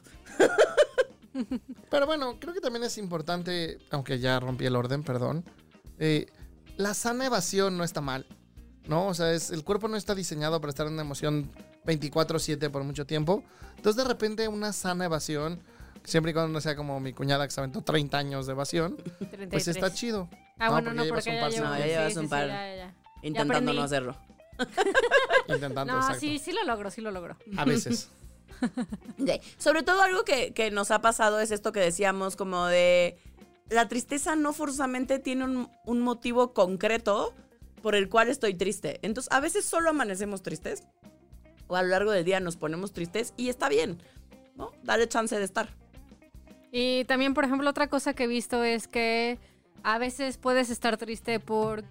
Pero 1.89 2.05
bueno, 2.05 2.39
creo 2.39 2.53
que 2.53 2.61
también 2.61 2.83
es 2.83 2.99
importante, 2.99 3.79
aunque 3.89 4.19
ya 4.19 4.39
rompí 4.39 4.67
el 4.67 4.75
orden, 4.75 5.01
perdón. 5.01 5.43
eh, 5.97 6.27
la 6.77 6.93
sana 6.93 7.25
evasión 7.25 7.79
no 7.79 7.83
está 7.83 7.99
mal. 7.99 8.27
¿No? 8.87 9.07
O 9.07 9.13
sea, 9.15 9.33
es, 9.33 9.49
el 9.49 9.63
cuerpo 9.63 9.87
no 9.87 9.97
está 9.97 10.13
diseñado 10.13 10.61
para 10.61 10.69
estar 10.69 10.85
en 10.85 10.93
una 10.93 11.01
emoción 11.01 11.51
24-7 11.85 12.69
por 12.69 12.83
mucho 12.83 13.05
tiempo. 13.05 13.43
Entonces, 13.77 14.03
de 14.03 14.07
repente, 14.07 14.47
una 14.47 14.73
sana 14.73 15.05
evasión, 15.05 15.59
siempre 16.03 16.31
y 16.31 16.33
cuando 16.33 16.51
no 16.53 16.61
sea 16.61 16.75
como 16.75 16.99
mi 16.99 17.13
cuñada 17.13 17.47
que 17.47 17.51
se 17.51 17.59
aventó 17.61 17.81
30 17.81 18.17
años 18.17 18.45
de 18.45 18.53
evasión, 18.53 18.95
pues 18.95 19.31
33. 19.31 19.67
está 19.69 19.93
chido. 19.93 20.29
Ah, 20.59 20.69
bueno, 20.69 20.93
no, 20.93 21.03
llevas 21.03 21.23
porque 21.25 21.29
un 21.31 21.35
ya 21.35 21.41
par. 21.41 21.71
No, 21.71 21.79
ya 21.79 21.85
llevas 21.87 22.13
sí, 22.13 22.19
un 22.19 22.29
par. 22.29 22.43
sí, 22.43 22.49
ya, 22.49 22.75
ya. 22.75 22.95
Intentando 23.23 23.73
no 23.73 23.83
hacerlo. 23.83 24.15
intentando, 25.47 25.93
No, 25.93 25.99
exacto. 25.99 26.19
sí, 26.19 26.39
sí 26.39 26.51
lo 26.51 26.63
logro, 26.63 26.91
sí 26.91 27.01
lo 27.01 27.11
logro. 27.11 27.37
A 27.57 27.65
veces. 27.65 28.09
Ya. 29.17 29.39
Sobre 29.57 29.81
todo 29.81 30.03
algo 30.03 30.23
que, 30.23 30.53
que 30.53 30.69
nos 30.69 30.91
ha 30.91 31.01
pasado 31.01 31.39
es 31.39 31.49
esto 31.49 31.71
que 31.71 31.79
decíamos, 31.79 32.35
como 32.35 32.67
de 32.67 33.17
la 33.71 33.87
tristeza 33.87 34.35
no 34.35 34.53
forzosamente 34.53 35.17
tiene 35.17 35.45
un, 35.45 35.67
un 35.83 36.01
motivo 36.01 36.53
concreto 36.53 37.33
por 37.81 37.95
el 37.95 38.07
cual 38.07 38.29
estoy 38.29 38.53
triste. 38.53 38.99
Entonces, 39.01 39.31
a 39.31 39.39
veces 39.39 39.65
solo 39.65 39.89
amanecemos 39.89 40.43
tristes 40.43 40.83
o 41.71 41.77
a 41.77 41.83
lo 41.83 41.87
largo 41.87 42.11
del 42.11 42.25
día 42.25 42.41
nos 42.41 42.57
ponemos 42.57 42.91
tristes 42.91 43.33
y 43.37 43.47
está 43.47 43.69
bien, 43.69 43.97
¿no? 44.57 44.71
Dale 44.83 45.07
chance 45.07 45.37
de 45.39 45.45
estar. 45.45 45.69
Y 46.69 47.05
también, 47.05 47.33
por 47.33 47.45
ejemplo, 47.45 47.69
otra 47.69 47.87
cosa 47.87 48.13
que 48.13 48.25
he 48.25 48.27
visto 48.27 48.61
es 48.63 48.89
que 48.89 49.39
a 49.81 49.97
veces 49.97 50.37
puedes 50.37 50.69
estar 50.69 50.97
triste 50.97 51.39
por 51.39 51.85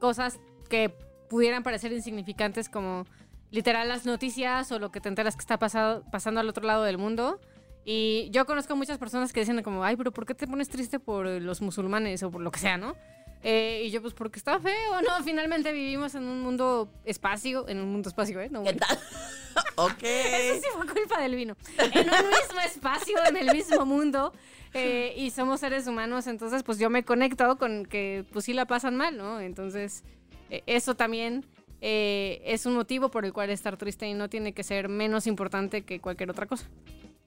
cosas 0.00 0.38
que 0.68 0.94
pudieran 1.30 1.62
parecer 1.62 1.92
insignificantes 1.92 2.68
como 2.68 3.06
literal 3.50 3.88
las 3.88 4.04
noticias 4.04 4.70
o 4.70 4.78
lo 4.78 4.90
que 4.92 5.00
te 5.00 5.08
enteras 5.08 5.34
que 5.34 5.40
está 5.40 5.58
pasado- 5.58 6.04
pasando 6.12 6.40
al 6.40 6.48
otro 6.48 6.66
lado 6.66 6.84
del 6.84 6.98
mundo. 6.98 7.40
Y 7.86 8.28
yo 8.32 8.44
conozco 8.44 8.76
muchas 8.76 8.98
personas 8.98 9.32
que 9.32 9.40
dicen 9.40 9.62
como, 9.62 9.82
ay, 9.82 9.96
pero 9.96 10.12
¿por 10.12 10.26
qué 10.26 10.34
te 10.34 10.46
pones 10.46 10.68
triste 10.68 10.98
por 11.00 11.26
los 11.26 11.62
musulmanes 11.62 12.22
o 12.22 12.30
por 12.30 12.42
lo 12.42 12.50
que 12.50 12.60
sea, 12.60 12.76
no? 12.76 12.94
Eh, 13.42 13.84
y 13.86 13.90
yo, 13.90 14.02
pues 14.02 14.12
porque 14.12 14.38
está 14.38 14.60
feo, 14.60 15.02
¿no? 15.02 15.22
Finalmente 15.24 15.72
vivimos 15.72 16.14
en 16.14 16.24
un 16.24 16.40
mundo 16.42 16.90
espacio, 17.04 17.68
en 17.68 17.80
un 17.80 17.90
mundo 17.90 18.08
espacio, 18.08 18.40
¿eh? 18.40 18.48
No, 18.50 18.62
¿Qué 18.62 18.74
tal? 18.74 18.98
ok. 19.76 20.02
eso 20.02 20.54
sí 20.60 20.68
fue 20.74 20.86
culpa 20.86 21.20
del 21.22 21.34
vino. 21.36 21.56
En 21.78 22.10
un 22.10 22.28
mismo 22.28 22.60
espacio, 22.64 23.16
en 23.26 23.36
el 23.36 23.52
mismo 23.54 23.86
mundo. 23.86 24.32
eh, 24.74 25.14
y 25.16 25.30
somos 25.30 25.60
seres 25.60 25.86
humanos, 25.86 26.26
entonces 26.26 26.62
pues 26.62 26.78
yo 26.78 26.90
me 26.90 27.02
conecto 27.02 27.56
con 27.56 27.86
que 27.86 28.24
pues 28.32 28.44
sí 28.44 28.52
la 28.52 28.66
pasan 28.66 28.96
mal, 28.96 29.16
¿no? 29.16 29.40
Entonces 29.40 30.04
eh, 30.50 30.62
eso 30.66 30.94
también 30.94 31.44
eh, 31.80 32.42
es 32.44 32.66
un 32.66 32.74
motivo 32.74 33.10
por 33.10 33.24
el 33.24 33.32
cual 33.32 33.50
estar 33.50 33.76
triste 33.76 34.06
y 34.06 34.14
no 34.14 34.28
tiene 34.28 34.52
que 34.52 34.62
ser 34.62 34.88
menos 34.88 35.26
importante 35.26 35.82
que 35.82 35.98
cualquier 36.00 36.30
otra 36.30 36.46
cosa. 36.46 36.68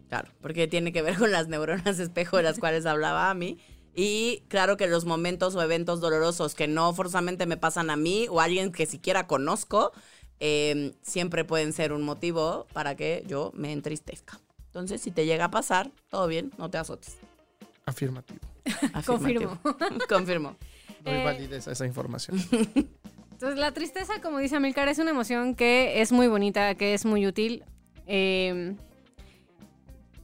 Claro, 0.09 0.29
porque 0.41 0.67
tiene 0.67 0.93
que 0.93 1.01
ver 1.01 1.17
con 1.17 1.31
las 1.31 1.47
neuronas 1.47 1.97
espejo 1.99 2.37
de 2.37 2.43
las 2.43 2.59
cuales 2.59 2.85
hablaba 2.85 3.29
a 3.29 3.33
mí. 3.33 3.57
Y 3.95 4.43
claro 4.47 4.75
que 4.77 4.87
los 4.87 5.05
momentos 5.05 5.55
o 5.55 5.61
eventos 5.61 6.01
dolorosos 6.01 6.55
que 6.55 6.67
no 6.67 6.93
forzosamente 6.93 7.45
me 7.45 7.57
pasan 7.57 7.89
a 7.89 7.95
mí 7.95 8.27
o 8.29 8.39
a 8.41 8.45
alguien 8.45 8.71
que 8.71 8.85
siquiera 8.85 9.27
conozco, 9.27 9.91
eh, 10.39 10.93
siempre 11.03 11.45
pueden 11.45 11.73
ser 11.73 11.93
un 11.93 12.01
motivo 12.01 12.65
para 12.73 12.95
que 12.95 13.23
yo 13.27 13.51
me 13.53 13.71
entristezca. 13.71 14.39
Entonces, 14.65 15.01
si 15.01 15.11
te 15.11 15.25
llega 15.27 15.45
a 15.45 15.51
pasar, 15.51 15.91
todo 16.09 16.25
bien, 16.27 16.51
no 16.57 16.69
te 16.71 16.79
azotes. 16.79 17.17
Afirmativo. 17.85 18.39
Confirmo. 19.05 19.51
Afirmativo. 19.63 20.07
Confirmo. 20.09 20.55
Doy 21.03 21.13
Eh, 21.15 21.23
validez 21.23 21.67
a 21.67 21.73
esa 21.73 21.85
información. 21.85 22.37
Entonces 23.31 23.59
la 23.59 23.73
tristeza, 23.73 24.21
como 24.21 24.39
dice 24.39 24.55
Amilcar, 24.55 24.87
es 24.87 24.99
una 24.99 25.11
emoción 25.11 25.53
que 25.53 26.01
es 26.01 26.11
muy 26.11 26.27
bonita, 26.27 26.75
que 26.75 26.93
es 26.93 27.03
muy 27.05 27.27
útil. 27.27 27.63
Eh, 28.07 28.75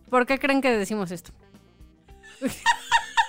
¿Por 0.10 0.26
qué 0.26 0.40
creen 0.40 0.62
que 0.62 0.70
decimos 0.72 1.12
esto? 1.12 1.32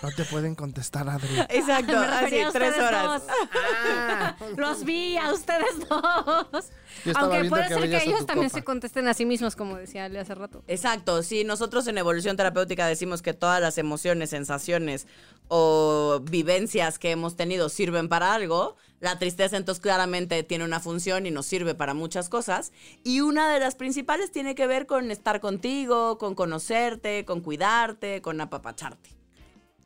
No 0.03 0.11
te 0.11 0.25
pueden 0.25 0.55
contestar, 0.55 1.09
Adri. 1.09 1.29
Exacto, 1.51 1.93
Me 1.93 2.07
así, 2.07 2.37
tres 2.53 2.79
horas. 2.79 3.23
Ah, 3.55 4.35
los 4.57 4.85
vi 4.85 5.17
a 5.19 5.33
ustedes 5.33 5.89
dos. 5.89 6.71
Aunque 7.15 7.45
puede 7.49 7.69
que 7.69 7.75
ser 7.75 7.91
que 7.91 8.03
ellos 8.05 8.27
también 8.27 8.49
copa. 8.49 8.61
se 8.61 8.65
contesten 8.65 9.09
a 9.09 9.15
sí 9.15 9.27
mismos, 9.27 9.57
como 9.57 9.77
decía 9.77 10.07
Ale 10.07 10.19
hace 10.19 10.35
rato. 10.35 10.63
Exacto, 10.69 11.23
sí, 11.23 11.45
nosotros 11.45 11.87
en 11.87 11.99
evolución 11.99 12.37
terapéutica 12.37 12.87
decimos 12.87 13.21
que 13.21 13.35
todas 13.35 13.61
las 13.61 13.77
emociones, 13.77 14.31
sensaciones 14.31 15.07
o 15.49 16.21
vivencias 16.23 16.99
que 16.99 17.11
hemos 17.11 17.37
tenido 17.37 17.69
sirven 17.69 18.09
para 18.09 18.33
algo. 18.33 18.77
La 19.01 19.19
tristeza 19.19 19.57
entonces 19.57 19.83
claramente 19.83 20.43
tiene 20.43 20.65
una 20.65 20.81
función 20.81 21.27
y 21.27 21.31
nos 21.31 21.47
sirve 21.47 21.75
para 21.75 21.93
muchas 21.95 22.29
cosas. 22.29 22.73
Y 23.05 23.21
una 23.21 23.53
de 23.53 23.61
las 23.61 23.75
principales 23.75 24.31
tiene 24.31 24.55
que 24.55 24.67
ver 24.67 24.87
con 24.87 25.11
estar 25.11 25.41
contigo, 25.41 26.19
con 26.19 26.35
conocerte, 26.35 27.25
con 27.25 27.41
cuidarte, 27.41 28.23
con 28.23 28.41
apapacharte. 28.41 29.20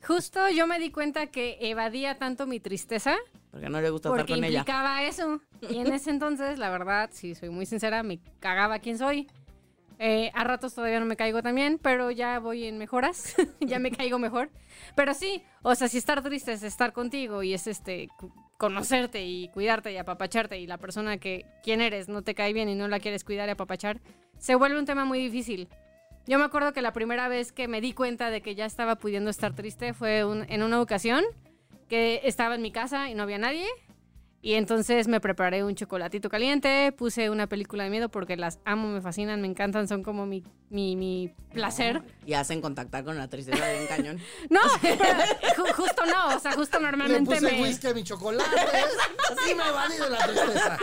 Justo 0.06 0.49
yo 0.50 0.66
me 0.66 0.78
di 0.78 0.90
cuenta 0.90 1.28
que 1.28 1.58
evadía 1.61 2.18
tanto 2.18 2.46
mi 2.46 2.61
tristeza 2.61 3.16
Porque 3.50 3.68
no 3.68 3.80
le 3.80 3.90
gusta 3.90 4.08
estar 4.08 4.18
porque 4.20 4.34
con 4.34 4.44
ella. 4.44 4.58
implicaba 4.58 5.02
eso. 5.02 5.40
Y 5.62 5.78
en 5.78 5.92
ese 5.92 6.11
entonces, 6.11 6.58
la 6.58 6.70
verdad, 6.70 7.11
si 7.12 7.34
soy 7.34 7.50
muy 7.50 7.66
sincera, 7.66 8.02
me 8.02 8.18
cagaba 8.40 8.78
quién 8.80 8.99
soy. 8.99 9.28
Eh, 9.99 10.30
a 10.34 10.42
ratos 10.44 10.75
todavía 10.75 10.99
no 10.99 11.06
me 11.06 11.16
caigo 11.16 11.40
también, 11.42 11.78
pero 11.80 12.11
ya 12.11 12.38
voy 12.40 12.64
en 12.64 12.78
mejoras. 12.78 13.34
ya 13.61 13.78
me 13.78 13.90
caigo 13.90 14.18
mejor. 14.18 14.50
Pero 14.94 15.14
sí, 15.14 15.42
o 15.62 15.75
sea, 15.75 15.88
si 15.88 15.99
estar 15.99 16.23
triste 16.23 16.52
es 16.52 16.62
estar 16.62 16.92
contigo 16.92 17.42
y 17.42 17.54
es 17.54 17.66
este 17.66 18.08
conocerte 18.56 19.25
y 19.25 19.49
cuidarte 19.49 19.92
y 19.92 19.96
apapacharte 19.96 20.58
y 20.58 20.66
la 20.66 20.78
persona 20.78 21.18
que 21.18 21.44
quién 21.62 21.80
eres 21.80 22.08
no 22.08 22.23
te 22.23 22.34
cae 22.34 22.52
bien 22.52 22.68
y 22.68 22.75
no 22.75 22.88
la 22.88 23.00
quieres 23.00 23.25
cuidar 23.25 23.49
y 23.49 23.52
apapachar, 23.52 24.00
se 24.38 24.54
vuelve 24.54 24.78
un 24.78 24.87
tema 24.87 25.04
muy 25.04 25.18
difícil. 25.18 25.68
Yo 26.26 26.38
me 26.38 26.45
acuerdo 26.45 26.73
que 26.73 26.81
la 26.81 26.93
primera 26.93 27.28
vez 27.28 27.52
que 27.52 27.69
me 27.69 27.81
di 27.83 27.93
cuenta 27.93 28.31
de 28.31 28.40
que 28.40 28.54
ya 28.54 28.64
estaba 28.64 28.97
pudiendo 28.97 29.28
estar 29.28 29.54
triste 29.54 29.93
fue 29.93 30.21
en 30.21 30.62
una 30.62 30.81
ocasión 30.81 31.23
que 31.88 32.23
estaba 32.25 32.54
en 32.54 32.62
mi 32.62 32.73
casa 32.73 33.11
y 33.11 33.14
no 33.14 33.25
había 33.25 33.38
nadie. 33.38 33.66
Y 34.45 34.57
entonces 34.57 35.09
me 35.09 35.23
preparé 35.23 35.65
un 35.65 35.75
chocolatito 35.75 36.29
caliente, 36.29 36.93
puse 36.93 37.31
una 37.31 37.47
película 37.47 37.85
de 37.85 37.89
miedo 37.89 38.11
porque 38.11 38.37
las 38.37 38.59
amo, 38.67 38.89
me 38.89 39.01
fascinan, 39.01 39.41
me 39.41 39.47
encantan, 39.47 39.89
son 39.89 40.03
como 40.03 40.27
mi, 40.27 40.45
mi, 40.69 40.97
mi 40.97 41.33
placer. 41.55 42.03
Y 42.27 42.35
hacen 42.35 42.61
contactar 42.61 43.05
con 43.05 43.17
la 43.17 43.27
tristeza 43.27 43.65
de 43.65 43.81
un 43.81 43.87
cañón. 43.87 44.21
No, 44.51 44.61
pero 44.83 45.75
justo 45.75 46.05
no, 46.05 46.37
o 46.37 46.41
sea, 46.41 46.53
justo 46.53 46.79
Le 46.79 46.85
normalmente 46.85 47.37
puse 47.37 47.41
me... 47.41 47.63
whisky 47.63 47.87
a 47.87 47.95
mi 47.95 48.05
chocolate. 48.05 48.45
Así 49.31 49.55
me 49.55 49.71
valí 49.71 49.97
de 49.97 50.11
la 50.11 50.19
tristeza. 50.19 50.79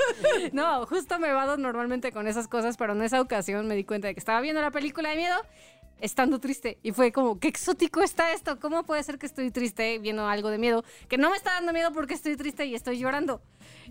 No, 0.53 0.87
justo 0.87 1.19
me 1.19 1.31
vado 1.31 1.55
normalmente 1.57 2.11
con 2.11 2.27
esas 2.27 2.47
cosas, 2.47 2.77
pero 2.77 2.93
en 2.93 3.03
esa 3.03 3.21
ocasión 3.21 3.67
me 3.67 3.75
di 3.75 3.83
cuenta 3.83 4.07
de 4.07 4.15
que 4.15 4.19
estaba 4.19 4.41
viendo 4.41 4.59
la 4.61 4.71
película 4.71 5.11
de 5.11 5.17
miedo 5.17 5.35
estando 6.01 6.39
triste. 6.39 6.79
Y 6.83 6.91
fue 6.91 7.11
como, 7.11 7.39
qué 7.39 7.47
exótico 7.47 8.01
está 8.01 8.33
esto. 8.33 8.59
¿Cómo 8.59 8.83
puede 8.83 9.03
ser 9.03 9.17
que 9.17 9.25
estoy 9.25 9.51
triste 9.51 9.99
viendo 9.99 10.27
algo 10.27 10.49
de 10.49 10.57
miedo? 10.57 10.83
Que 11.07 11.17
no 11.17 11.29
me 11.29 11.37
está 11.37 11.51
dando 11.53 11.71
miedo 11.71 11.91
porque 11.93 12.13
estoy 12.15 12.35
triste 12.35 12.65
y 12.65 12.75
estoy 12.75 12.97
llorando. 12.99 13.41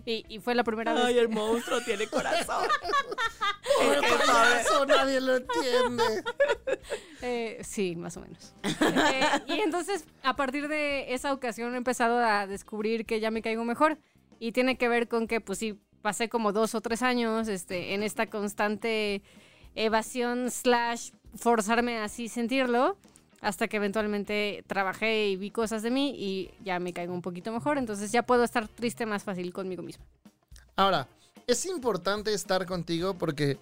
Y, 0.05 0.25
y 0.27 0.39
fue 0.39 0.53
la 0.53 0.63
primera 0.63 0.91
Ay, 0.91 1.15
vez. 1.15 1.23
el 1.23 1.29
monstruo 1.29 1.81
tiene 1.81 2.07
corazón. 2.07 2.67
Pobre 3.79 4.01
payaso, 4.01 4.85
nadie 4.85 5.21
lo 5.21 5.37
entiende. 5.37 6.03
Eh, 7.23 7.59
sí, 7.61 7.95
más 7.95 8.17
o 8.17 8.21
menos. 8.21 8.55
Eh, 8.63 9.23
y 9.45 9.59
entonces, 9.59 10.05
a 10.23 10.35
partir 10.35 10.67
de 10.67 11.13
esa 11.13 11.31
ocasión, 11.33 11.75
he 11.75 11.77
empezado 11.77 12.17
a 12.17 12.47
descubrir 12.47 13.05
que 13.05 13.19
ya 13.19 13.29
me 13.29 13.43
caigo 13.43 13.63
mejor. 13.63 13.99
Y 14.39 14.53
tiene 14.53 14.75
que 14.75 14.87
ver 14.87 15.07
con 15.07 15.27
que, 15.27 15.39
pues 15.39 15.59
sí, 15.59 15.79
pasé 16.01 16.29
como 16.29 16.51
dos 16.51 16.73
o 16.73 16.81
tres 16.81 17.03
años 17.03 17.47
este, 17.47 17.93
en 17.93 18.01
esta 18.01 18.27
constante 18.27 19.21
evasión 19.75 20.49
slash 20.49 21.11
forzarme 21.35 21.99
a 21.99 22.09
sentirlo. 22.09 22.97
Hasta 23.41 23.67
que 23.67 23.77
eventualmente 23.77 24.63
trabajé 24.67 25.29
y 25.29 25.35
vi 25.35 25.49
cosas 25.49 25.81
de 25.81 25.89
mí 25.89 26.13
y 26.15 26.51
ya 26.63 26.79
me 26.79 26.93
caigo 26.93 27.11
un 27.11 27.23
poquito 27.23 27.51
mejor. 27.51 27.79
Entonces 27.79 28.11
ya 28.11 28.21
puedo 28.21 28.43
estar 28.43 28.67
triste 28.67 29.07
más 29.07 29.23
fácil 29.23 29.51
conmigo 29.51 29.81
misma. 29.81 30.05
Ahora, 30.75 31.07
es 31.47 31.65
importante 31.65 32.33
estar 32.35 32.67
contigo 32.67 33.15
porque 33.15 33.57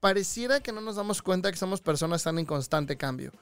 pareciera 0.00 0.60
que 0.60 0.70
no 0.70 0.82
nos 0.82 0.96
damos 0.96 1.22
cuenta 1.22 1.50
que 1.50 1.56
somos 1.56 1.80
personas 1.80 2.22
tan 2.22 2.38
en 2.38 2.44
constante 2.44 2.98
cambio. 2.98 3.32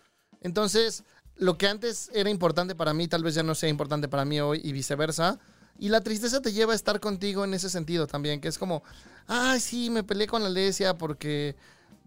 Entonces, 0.42 1.02
lo 1.36 1.58
que 1.58 1.66
antes 1.66 2.08
era 2.14 2.30
importante 2.30 2.76
para 2.76 2.94
mí, 2.94 3.08
tal 3.08 3.24
vez 3.24 3.34
ya 3.34 3.42
no 3.42 3.56
sea 3.56 3.68
importante 3.68 4.06
para 4.06 4.24
mí 4.24 4.40
hoy 4.40 4.60
y 4.62 4.72
viceversa. 4.72 5.40
Y 5.78 5.88
la 5.88 6.02
tristeza 6.02 6.40
te 6.40 6.52
lleva 6.52 6.72
a 6.72 6.76
estar 6.76 7.00
contigo 7.00 7.44
en 7.44 7.54
ese 7.54 7.68
sentido 7.68 8.06
también, 8.06 8.40
que 8.40 8.48
es 8.48 8.58
como, 8.58 8.82
ay, 9.26 9.58
sí, 9.58 9.90
me 9.90 10.04
peleé 10.04 10.26
con 10.26 10.42
la 10.42 10.48
Alesia 10.48 10.96
porque 10.96 11.56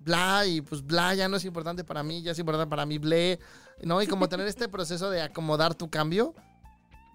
bla, 0.05 0.45
y 0.45 0.61
pues 0.61 0.85
bla 0.85 1.13
ya 1.15 1.27
no 1.27 1.37
es 1.37 1.43
importante 1.43 1.83
para 1.83 2.03
mí, 2.03 2.21
ya 2.21 2.31
es 2.31 2.39
importante 2.39 2.69
para 2.69 2.85
mí, 2.85 2.97
ble, 2.99 3.39
¿no? 3.81 4.01
Y 4.01 4.07
como 4.07 4.29
tener 4.29 4.47
este 4.47 4.69
proceso 4.69 5.09
de 5.09 5.21
acomodar 5.21 5.75
tu 5.75 5.89
cambio. 5.89 6.33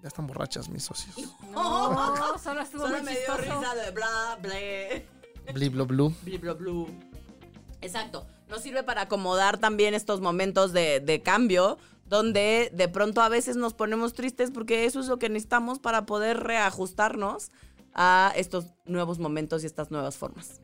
Ya 0.02 0.08
están 0.08 0.26
borrachas 0.26 0.68
mis 0.68 0.84
socios. 0.84 1.14
No, 1.52 2.38
solo 2.38 2.62
estuvo 2.62 2.82
Solo 2.82 3.02
me 3.02 3.12
dio 3.12 3.36
risa 3.36 3.74
de 3.74 3.90
bla, 3.90 4.38
ble. 4.40 5.06
Bliblo 5.52 5.86
blue. 5.86 6.14
Bli, 6.22 6.38
bla, 6.38 6.54
blu. 6.54 6.88
Exacto. 7.82 8.26
Nos 8.48 8.62
sirve 8.62 8.82
para 8.82 9.02
acomodar 9.02 9.58
también 9.58 9.94
estos 9.94 10.20
momentos 10.20 10.72
de, 10.72 11.00
de 11.00 11.22
cambio, 11.22 11.76
donde 12.06 12.70
de 12.74 12.88
pronto 12.88 13.20
a 13.20 13.28
veces 13.28 13.56
nos 13.56 13.74
ponemos 13.74 14.14
tristes 14.14 14.50
porque 14.50 14.86
eso 14.86 15.00
es 15.00 15.06
lo 15.06 15.18
que 15.18 15.28
necesitamos 15.28 15.78
para 15.78 16.06
poder 16.06 16.38
reajustarnos 16.38 17.50
a 17.94 18.32
estos 18.36 18.72
nuevos 18.86 19.18
momentos 19.18 19.62
y 19.62 19.66
estas 19.66 19.90
nuevas 19.90 20.16
formas. 20.16 20.60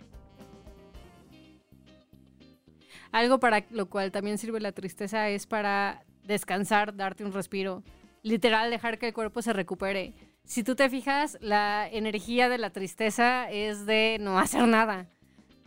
Algo 3.17 3.41
para 3.41 3.65
lo 3.71 3.87
cual 3.87 4.13
también 4.13 4.37
sirve 4.37 4.61
la 4.61 4.73
tristeza 4.73 5.31
es 5.31 5.47
para 5.47 6.05
descansar, 6.25 6.95
darte 6.95 7.25
un 7.25 7.33
respiro. 7.33 7.83
Literal, 8.23 8.69
dejar 8.69 8.99
que 8.99 9.07
el 9.09 9.15
cuerpo 9.15 9.41
se 9.41 9.55
recupere. 9.55 10.13
Si 10.45 10.63
tú 10.63 10.77
te 10.77 10.91
fijas, 10.91 11.39
la 11.41 11.89
energía 11.91 12.51
de 12.51 12.59
la 12.59 12.69
tristeza 12.69 13.51
es 13.51 13.87
de 13.87 14.19
no 14.21 14.39
hacer 14.39 14.69
nada. 14.69 15.09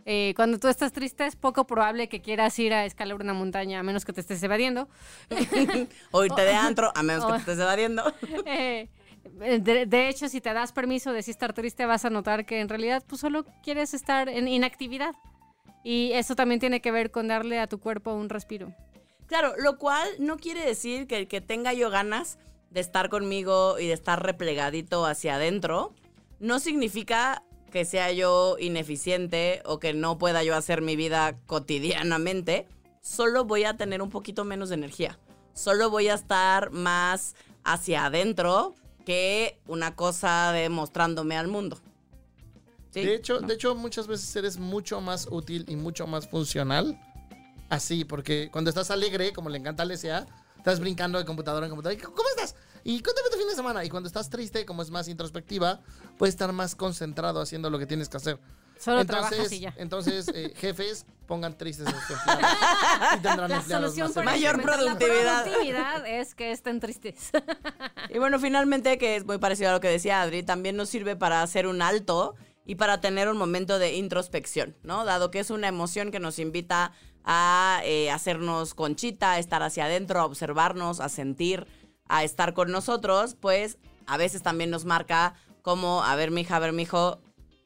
Eh, 0.04 0.32
cuando 0.36 0.60
tú 0.60 0.68
estás 0.68 0.92
triste 0.92 1.26
es 1.26 1.34
poco 1.34 1.66
probable 1.66 2.08
que 2.08 2.22
quieras 2.22 2.56
ir 2.60 2.72
a 2.72 2.84
escalar 2.84 3.20
una 3.20 3.34
montaña, 3.34 3.80
a 3.80 3.82
menos 3.82 4.04
que 4.04 4.12
te 4.12 4.20
estés 4.20 4.40
evadiendo. 4.44 4.88
O 6.12 6.24
irte 6.24 6.42
de 6.42 6.54
antro, 6.54 6.92
a 6.94 7.02
menos 7.02 7.26
que 7.26 7.32
te 7.32 7.38
estés 7.38 7.58
evadiendo. 7.58 8.14
Eh, 8.46 8.88
de, 9.60 9.86
de 9.86 10.08
hecho, 10.08 10.28
si 10.28 10.40
te 10.40 10.54
das 10.54 10.70
permiso 10.70 11.12
de 11.12 11.24
sí 11.24 11.32
estar 11.32 11.52
triste, 11.52 11.84
vas 11.84 12.04
a 12.04 12.10
notar 12.10 12.46
que 12.46 12.60
en 12.60 12.68
realidad 12.68 13.02
pues, 13.08 13.20
solo 13.20 13.44
quieres 13.64 13.92
estar 13.92 14.28
en 14.28 14.46
inactividad. 14.46 15.16
Y 15.82 16.12
eso 16.12 16.34
también 16.34 16.60
tiene 16.60 16.80
que 16.80 16.92
ver 16.92 17.10
con 17.10 17.28
darle 17.28 17.58
a 17.58 17.66
tu 17.66 17.80
cuerpo 17.80 18.12
un 18.12 18.28
respiro. 18.28 18.74
Claro, 19.26 19.54
lo 19.58 19.78
cual 19.78 20.08
no 20.18 20.36
quiere 20.38 20.64
decir 20.64 21.06
que 21.06 21.16
el 21.16 21.28
que 21.28 21.40
tenga 21.40 21.72
yo 21.72 21.90
ganas 21.90 22.38
de 22.70 22.80
estar 22.80 23.08
conmigo 23.08 23.78
y 23.78 23.86
de 23.86 23.92
estar 23.92 24.22
replegadito 24.22 25.06
hacia 25.06 25.36
adentro, 25.36 25.94
no 26.38 26.58
significa 26.58 27.44
que 27.70 27.84
sea 27.84 28.12
yo 28.12 28.56
ineficiente 28.58 29.62
o 29.64 29.78
que 29.78 29.94
no 29.94 30.18
pueda 30.18 30.42
yo 30.42 30.56
hacer 30.56 30.82
mi 30.82 30.96
vida 30.96 31.38
cotidianamente. 31.46 32.66
Solo 33.00 33.44
voy 33.44 33.64
a 33.64 33.76
tener 33.76 34.02
un 34.02 34.10
poquito 34.10 34.44
menos 34.44 34.68
de 34.68 34.74
energía. 34.74 35.18
Solo 35.54 35.90
voy 35.90 36.08
a 36.08 36.14
estar 36.14 36.70
más 36.70 37.34
hacia 37.64 38.06
adentro 38.06 38.74
que 39.04 39.60
una 39.66 39.94
cosa 39.94 40.52
de 40.52 40.68
mostrándome 40.68 41.36
al 41.36 41.48
mundo. 41.48 41.78
¿Sí? 42.92 43.02
De 43.02 43.14
hecho, 43.14 43.40
de 43.40 43.54
hecho, 43.54 43.74
muchas 43.74 44.06
veces 44.06 44.34
eres 44.36 44.58
mucho 44.58 45.00
más 45.00 45.28
útil 45.30 45.64
y 45.68 45.76
mucho 45.76 46.06
más 46.06 46.28
funcional 46.28 46.98
así, 47.68 48.04
porque 48.04 48.50
cuando 48.50 48.68
estás 48.68 48.90
alegre, 48.90 49.32
como 49.32 49.48
le 49.48 49.58
encanta 49.58 49.82
a 49.82 49.84
Alesia, 49.84 50.26
estás 50.56 50.80
brincando 50.80 51.18
de 51.18 51.24
computadora 51.24 51.66
en 51.66 51.70
computadora. 51.70 52.02
¿Cómo 52.02 52.28
estás? 52.36 52.54
Y 52.84 53.00
cuéntame 53.02 53.28
tu 53.30 53.38
fin 53.38 53.48
de 53.48 53.54
semana. 53.54 53.84
Y 53.84 53.88
cuando 53.88 54.06
estás 54.06 54.28
triste, 54.28 54.66
como 54.66 54.82
es 54.82 54.90
más 54.90 55.08
introspectiva, 55.08 55.80
puedes 56.18 56.34
estar 56.34 56.52
más 56.52 56.74
concentrado 56.74 57.40
haciendo 57.40 57.70
lo 57.70 57.78
que 57.78 57.86
tienes 57.86 58.08
que 58.08 58.16
hacer. 58.16 58.38
Solo 58.78 59.02
entonces, 59.02 59.52
y 59.52 59.60
ya. 59.60 59.74
entonces 59.76 60.28
eh, 60.34 60.54
jefes, 60.56 61.04
pongan 61.26 61.56
tristes 61.56 61.86
a 61.86 61.90
sus 61.90 62.10
empleados. 62.16 62.56
y 63.18 63.20
tendrán 63.20 63.50
La 63.50 63.56
empleados 63.58 63.94
solución 63.94 64.06
más 64.06 64.14
para 64.14 64.24
Mayor 64.30 64.54
incrementar 64.54 64.82
la 64.82 64.98
productividad. 64.98 65.42
productividad 65.44 66.06
es 66.06 66.34
que 66.34 66.50
estén 66.50 66.80
tristes. 66.80 67.30
Y 68.08 68.18
bueno, 68.18 68.38
finalmente, 68.38 68.96
que 68.96 69.16
es 69.16 69.26
muy 69.26 69.36
parecido 69.36 69.68
a 69.68 69.72
lo 69.74 69.80
que 69.80 69.88
decía 69.88 70.22
Adri, 70.22 70.42
también 70.42 70.76
nos 70.76 70.88
sirve 70.88 71.14
para 71.14 71.42
hacer 71.42 71.66
un 71.66 71.82
alto 71.82 72.34
y 72.66 72.74
para 72.76 73.00
tener 73.00 73.28
un 73.28 73.36
momento 73.36 73.78
de 73.78 73.94
introspección, 73.94 74.76
¿no? 74.82 75.04
Dado 75.04 75.30
que 75.30 75.40
es 75.40 75.50
una 75.50 75.68
emoción 75.68 76.10
que 76.10 76.20
nos 76.20 76.38
invita 76.38 76.92
a 77.24 77.80
eh, 77.84 78.10
hacernos 78.10 78.74
conchita, 78.74 79.32
a 79.32 79.38
estar 79.38 79.62
hacia 79.62 79.84
adentro, 79.84 80.20
a 80.20 80.24
observarnos, 80.24 81.00
a 81.00 81.08
sentir, 81.08 81.66
a 82.08 82.24
estar 82.24 82.54
con 82.54 82.70
nosotros, 82.70 83.36
pues 83.38 83.78
a 84.06 84.16
veces 84.16 84.42
también 84.42 84.70
nos 84.70 84.84
marca 84.84 85.34
como, 85.62 86.02
a 86.02 86.16
ver, 86.16 86.30
mija, 86.30 86.56
a 86.56 86.60
ver, 86.60 86.72
mijo, 86.72 87.20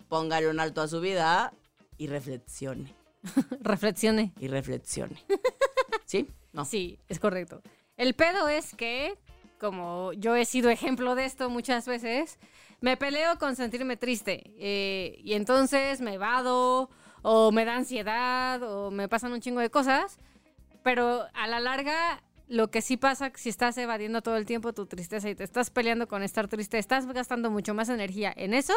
póngale 0.09 0.49
un 0.49 0.61
alto 0.61 0.83
a 0.83 0.89
su 0.89 1.01
vida 1.01 1.53
y 1.97 2.09
reflexione, 2.09 2.95
Reflexione. 3.61 4.33
y 4.41 4.49
reflexione. 4.49 5.23
¿Sí? 6.05 6.29
No. 6.53 6.65
Sí, 6.65 6.99
es 7.09 7.19
correcto. 7.21 7.63
El 7.97 8.15
pedo 8.15 8.49
es 8.49 8.75
que, 8.75 9.17
como 9.59 10.13
yo 10.15 10.37
he 10.37 10.45
sido 10.45 10.71
ejemplo 10.71 11.15
de 11.15 11.25
esto 11.25 11.51
muchas 11.51 11.87
veces, 11.87 12.39
me 12.81 12.97
peleo 12.97 13.39
con 13.39 13.57
sentirme 13.57 13.97
triste. 13.97 14.55
eh, 14.59 15.19
y 15.23 15.35
entonces 15.35 16.01
me 16.01 16.15
evado, 16.15 16.91
o 17.23 17.53
me 17.53 17.65
da 17.65 17.77
ansiedad, 17.77 18.63
o 18.63 18.91
me 18.91 19.09
pasan 19.09 19.33
un 19.33 19.41
chingo 19.41 19.61
de 19.61 19.71
cosas. 19.71 20.19
Pero 20.83 21.25
a 21.33 21.47
la 21.47 21.61
larga, 21.61 22.23
lo 22.49 22.71
que 22.71 22.83
sí 22.83 22.99
pasa, 22.99 23.33
si 23.35 23.49
estás 23.49 23.79
evadiendo 23.79 24.21
todo 24.21 24.37
el 24.37 24.45
tiempo 24.45 24.75
tu 24.75 24.87
tristeza 24.87 25.31
y 25.31 25.35
te 25.35 25.45
estás 25.45 25.71
peleando 25.71 26.07
con 26.07 26.23
estar 26.23 26.49
triste, 26.49 26.79
estás 26.79 27.07
gastando 27.07 27.51
mucho 27.51 27.73
más 27.73 27.89
energía 27.89 28.33
en 28.37 28.53
eso 28.53 28.75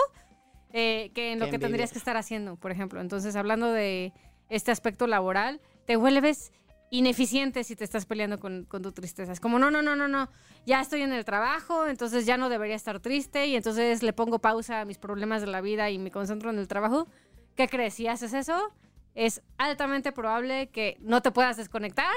eh, 0.74 1.12
que 1.14 1.34
en 1.34 1.40
lo 1.40 1.46
Qué 1.46 1.52
que 1.52 1.60
tendrías 1.60 1.92
que 1.92 1.98
estar 1.98 2.18
haciendo, 2.18 2.56
por 2.56 2.72
ejemplo. 2.72 3.02
Entonces, 3.02 3.36
hablando 3.36 3.72
de 3.72 4.14
este 4.50 4.72
aspecto 4.72 5.08
laboral, 5.08 5.62
te 5.86 5.96
vuelves 5.96 6.52
ineficiente 6.90 7.64
si 7.64 7.76
te 7.76 7.84
estás 7.84 8.06
peleando 8.06 8.40
con, 8.40 8.66
con 8.66 8.82
tu 8.82 8.92
tristeza. 8.92 9.32
Es 9.32 9.40
como, 9.40 9.60
no, 9.60 9.72
no, 9.72 9.82
no, 9.82 9.96
no, 9.96 10.08
no, 10.08 10.30
ya 10.66 10.82
estoy 10.82 11.02
en 11.02 11.12
el 11.12 11.26
trabajo, 11.26 11.88
entonces 11.88 12.26
ya 12.26 12.38
no 12.38 12.50
debería 12.50 12.76
estar 12.76 13.00
triste 13.00 13.48
y 13.48 13.56
entonces 13.56 14.04
le 14.04 14.14
pongo 14.14 14.40
pausa 14.40 14.82
a 14.82 14.86
mis 14.86 14.98
problemas 14.98 15.42
de 15.42 15.48
la 15.48 15.62
vida 15.62 15.90
y 15.90 15.98
me 15.98 16.12
concentro 16.12 16.50
en 16.50 16.60
el 16.60 16.68
trabajo. 16.68 17.08
¿Qué 17.56 17.68
crees? 17.68 17.96
Si 17.96 18.08
haces 18.08 18.34
eso, 18.34 18.72
es 19.16 19.42
altamente 19.58 20.12
probable 20.12 20.70
que 20.70 20.98
no 21.00 21.22
te 21.22 21.32
puedas 21.32 21.58
desconectar 21.58 22.14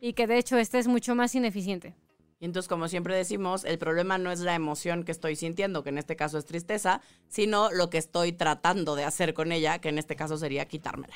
y 0.00 0.12
que 0.12 0.26
de 0.26 0.38
hecho 0.38 0.58
estés 0.58 0.86
mucho 0.86 1.14
más 1.14 1.34
ineficiente. 1.34 1.94
Y 2.40 2.44
entonces, 2.44 2.68
como 2.68 2.88
siempre 2.88 3.16
decimos, 3.16 3.64
el 3.64 3.78
problema 3.78 4.18
no 4.18 4.32
es 4.32 4.40
la 4.40 4.56
emoción 4.56 5.04
que 5.04 5.12
estoy 5.12 5.36
sintiendo, 5.36 5.84
que 5.84 5.90
en 5.90 5.98
este 5.98 6.16
caso 6.16 6.38
es 6.38 6.44
tristeza, 6.44 7.00
sino 7.28 7.70
lo 7.70 7.88
que 7.88 7.98
estoy 7.98 8.32
tratando 8.32 8.96
de 8.96 9.04
hacer 9.04 9.32
con 9.32 9.52
ella, 9.52 9.78
que 9.78 9.90
en 9.90 9.98
este 9.98 10.16
caso 10.16 10.36
sería 10.36 10.66
quitármela. 10.66 11.14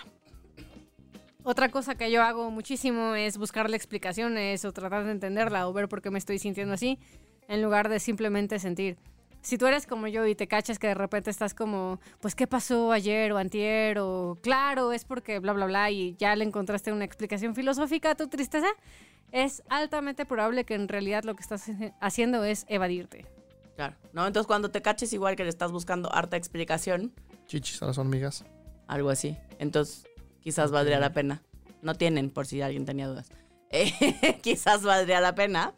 Otra 1.48 1.68
cosa 1.68 1.94
que 1.94 2.10
yo 2.10 2.24
hago 2.24 2.50
muchísimo 2.50 3.14
es 3.14 3.38
buscarle 3.38 3.76
explicaciones 3.76 4.64
o 4.64 4.72
tratar 4.72 5.04
de 5.04 5.12
entenderla 5.12 5.68
o 5.68 5.72
ver 5.72 5.88
por 5.88 6.02
qué 6.02 6.10
me 6.10 6.18
estoy 6.18 6.40
sintiendo 6.40 6.74
así, 6.74 6.98
en 7.46 7.62
lugar 7.62 7.88
de 7.88 8.00
simplemente 8.00 8.58
sentir. 8.58 8.98
Si 9.42 9.56
tú 9.56 9.68
eres 9.68 9.86
como 9.86 10.08
yo 10.08 10.26
y 10.26 10.34
te 10.34 10.48
cachas 10.48 10.80
que 10.80 10.88
de 10.88 10.94
repente 10.94 11.30
estás 11.30 11.54
como, 11.54 12.00
pues, 12.18 12.34
¿qué 12.34 12.48
pasó 12.48 12.90
ayer 12.90 13.30
o 13.30 13.38
antier? 13.38 14.00
O, 14.00 14.36
claro, 14.42 14.90
es 14.90 15.04
porque 15.04 15.38
bla, 15.38 15.52
bla, 15.52 15.66
bla, 15.66 15.88
y 15.92 16.16
ya 16.18 16.34
le 16.34 16.42
encontraste 16.42 16.90
una 16.90 17.04
explicación 17.04 17.54
filosófica 17.54 18.10
a 18.10 18.14
tu 18.16 18.26
tristeza, 18.26 18.66
es 19.30 19.62
altamente 19.68 20.26
probable 20.26 20.64
que 20.64 20.74
en 20.74 20.88
realidad 20.88 21.22
lo 21.22 21.36
que 21.36 21.42
estás 21.42 21.70
haciendo 22.00 22.42
es 22.42 22.66
evadirte. 22.68 23.24
Claro. 23.76 23.94
¿No? 24.12 24.26
Entonces, 24.26 24.48
cuando 24.48 24.72
te 24.72 24.82
caches 24.82 25.12
igual 25.12 25.36
que 25.36 25.44
le 25.44 25.50
estás 25.50 25.70
buscando 25.70 26.12
harta 26.12 26.36
explicación, 26.36 27.12
Chichis 27.46 27.80
a 27.82 27.86
las 27.86 27.98
hormigas. 27.98 28.44
algo 28.88 29.10
así, 29.10 29.36
entonces 29.60 30.08
quizás 30.46 30.70
valdría 30.70 31.00
la 31.00 31.12
pena. 31.12 31.42
No 31.82 31.96
tienen, 31.96 32.30
por 32.30 32.46
si 32.46 32.62
alguien 32.62 32.84
tenía 32.84 33.08
dudas. 33.08 33.26
Eh, 33.70 34.38
quizás 34.42 34.84
valdría 34.84 35.20
la 35.20 35.34
pena, 35.34 35.74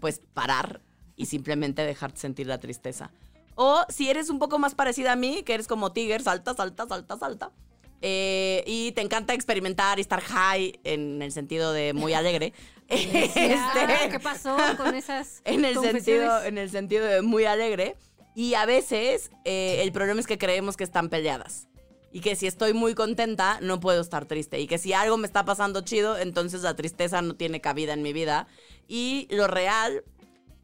pues, 0.00 0.22
parar 0.32 0.80
y 1.14 1.26
simplemente 1.26 1.82
dejarte 1.84 2.18
sentir 2.18 2.46
la 2.46 2.56
tristeza. 2.58 3.10
O 3.54 3.84
si 3.90 4.08
eres 4.08 4.30
un 4.30 4.38
poco 4.38 4.58
más 4.58 4.74
parecida 4.74 5.12
a 5.12 5.16
mí, 5.16 5.42
que 5.42 5.52
eres 5.52 5.66
como 5.66 5.92
Tiger, 5.92 6.22
salta, 6.22 6.54
salta, 6.54 6.86
salta, 6.88 7.18
salta. 7.18 7.52
eh, 8.00 8.64
y 8.66 8.92
te 8.92 9.02
encanta 9.02 9.34
experimentar 9.34 9.98
y 9.98 10.00
estar 10.00 10.22
high 10.22 10.80
en 10.84 11.20
el 11.20 11.30
sentido 11.30 11.74
de 11.74 11.92
muy 11.92 12.14
alegre. 12.14 12.54
este, 12.88 13.56
Ah, 13.58 14.08
¿Qué 14.10 14.18
pasó 14.20 14.56
con 14.78 14.94
esas 14.94 15.42
en 15.44 15.66
el 15.66 15.78
sentido 15.78 16.42
en 16.44 16.56
el 16.56 16.70
sentido 16.70 17.04
de 17.04 17.20
muy 17.20 17.44
alegre 17.44 17.94
y 18.34 18.54
a 18.54 18.64
veces 18.64 19.30
eh, 19.44 19.82
el 19.82 19.92
problema 19.92 20.18
es 20.20 20.26
que 20.26 20.38
creemos 20.38 20.78
que 20.78 20.84
están 20.84 21.10
peleadas 21.10 21.67
y 22.12 22.20
que 22.20 22.36
si 22.36 22.46
estoy 22.46 22.72
muy 22.72 22.94
contenta 22.94 23.58
no 23.60 23.80
puedo 23.80 24.00
estar 24.00 24.26
triste. 24.26 24.60
Y 24.60 24.66
que 24.66 24.78
si 24.78 24.92
algo 24.92 25.16
me 25.16 25.26
está 25.26 25.44
pasando 25.44 25.80
chido 25.82 26.18
entonces 26.18 26.62
la 26.62 26.74
tristeza 26.74 27.22
no 27.22 27.34
tiene 27.34 27.60
cabida 27.60 27.92
en 27.92 28.02
mi 28.02 28.12
vida. 28.12 28.46
Y 28.88 29.28
lo 29.30 29.46
real 29.46 30.04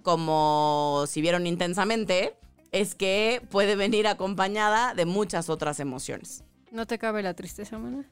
como 0.03 1.05
si 1.09 1.21
vieron 1.21 1.47
intensamente 1.47 2.37
es 2.73 2.95
que 2.95 3.43
puede 3.51 3.77
venir 3.77 4.07
acompañada 4.07 4.95
de 4.95 5.07
muchas 5.07 5.49
otras 5.49 5.81
emociones. 5.81 6.45
¿No 6.71 6.87
te 6.87 6.99
cabe 6.99 7.23
la 7.23 7.35
tristeza, 7.35 7.79
mana? 7.79 8.05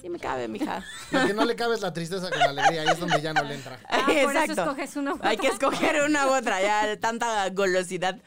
sí 0.00 0.08
me 0.08 0.18
cabe 0.18 0.48
mija. 0.48 0.84
Lo 1.10 1.26
que 1.26 1.34
no 1.34 1.44
le 1.44 1.56
cabe 1.56 1.74
es 1.74 1.80
la 1.80 1.92
tristeza 1.92 2.30
con 2.30 2.38
la 2.38 2.50
alegría. 2.50 2.82
Ahí 2.82 2.88
es 2.92 3.00
donde 3.00 3.20
ya 3.20 3.32
no 3.32 3.42
le 3.42 3.54
entra. 3.54 3.80
Ah, 3.88 4.06
por 4.06 4.36
eso 4.36 4.52
escoges 4.52 4.96
una 4.96 5.14
u 5.14 5.18
hay 5.22 5.36
que 5.36 5.48
escoger 5.48 6.02
una 6.02 6.26
u 6.28 6.36
otra 6.36 6.62
ya 6.62 6.96
tanta 7.00 7.48
golosidad. 7.50 8.20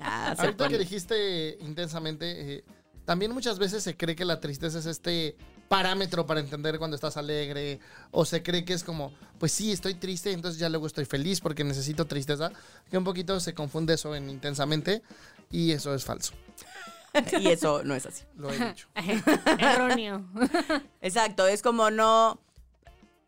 Ah, 0.00 0.34
Ahorita 0.36 0.68
que 0.68 0.78
dijiste 0.78 1.58
intensamente, 1.60 2.56
eh, 2.56 2.64
también 3.12 3.32
muchas 3.32 3.58
veces 3.58 3.82
se 3.82 3.94
cree 3.94 4.16
que 4.16 4.24
la 4.24 4.40
tristeza 4.40 4.78
es 4.78 4.86
este 4.86 5.36
parámetro 5.68 6.24
para 6.24 6.40
entender 6.40 6.78
cuando 6.78 6.94
estás 6.94 7.18
alegre 7.18 7.78
o 8.10 8.24
se 8.24 8.42
cree 8.42 8.64
que 8.64 8.72
es 8.72 8.82
como, 8.82 9.12
pues 9.38 9.52
sí, 9.52 9.70
estoy 9.70 9.96
triste, 9.96 10.32
entonces 10.32 10.58
ya 10.58 10.70
luego 10.70 10.86
estoy 10.86 11.04
feliz 11.04 11.42
porque 11.42 11.62
necesito 11.62 12.06
tristeza, 12.06 12.52
que 12.90 12.96
un 12.96 13.04
poquito 13.04 13.38
se 13.38 13.52
confunde 13.52 13.92
eso 13.92 14.14
en 14.16 14.30
intensamente 14.30 15.02
y 15.50 15.72
eso 15.72 15.94
es 15.94 16.06
falso. 16.06 16.32
y 17.38 17.48
eso 17.48 17.84
no 17.84 17.94
es 17.94 18.06
así. 18.06 18.24
Lo 18.34 18.50
he 18.50 18.58
dicho. 18.58 18.88
Erróneo. 19.58 20.24
Exacto, 21.02 21.46
es 21.46 21.60
como 21.60 21.90
no. 21.90 22.40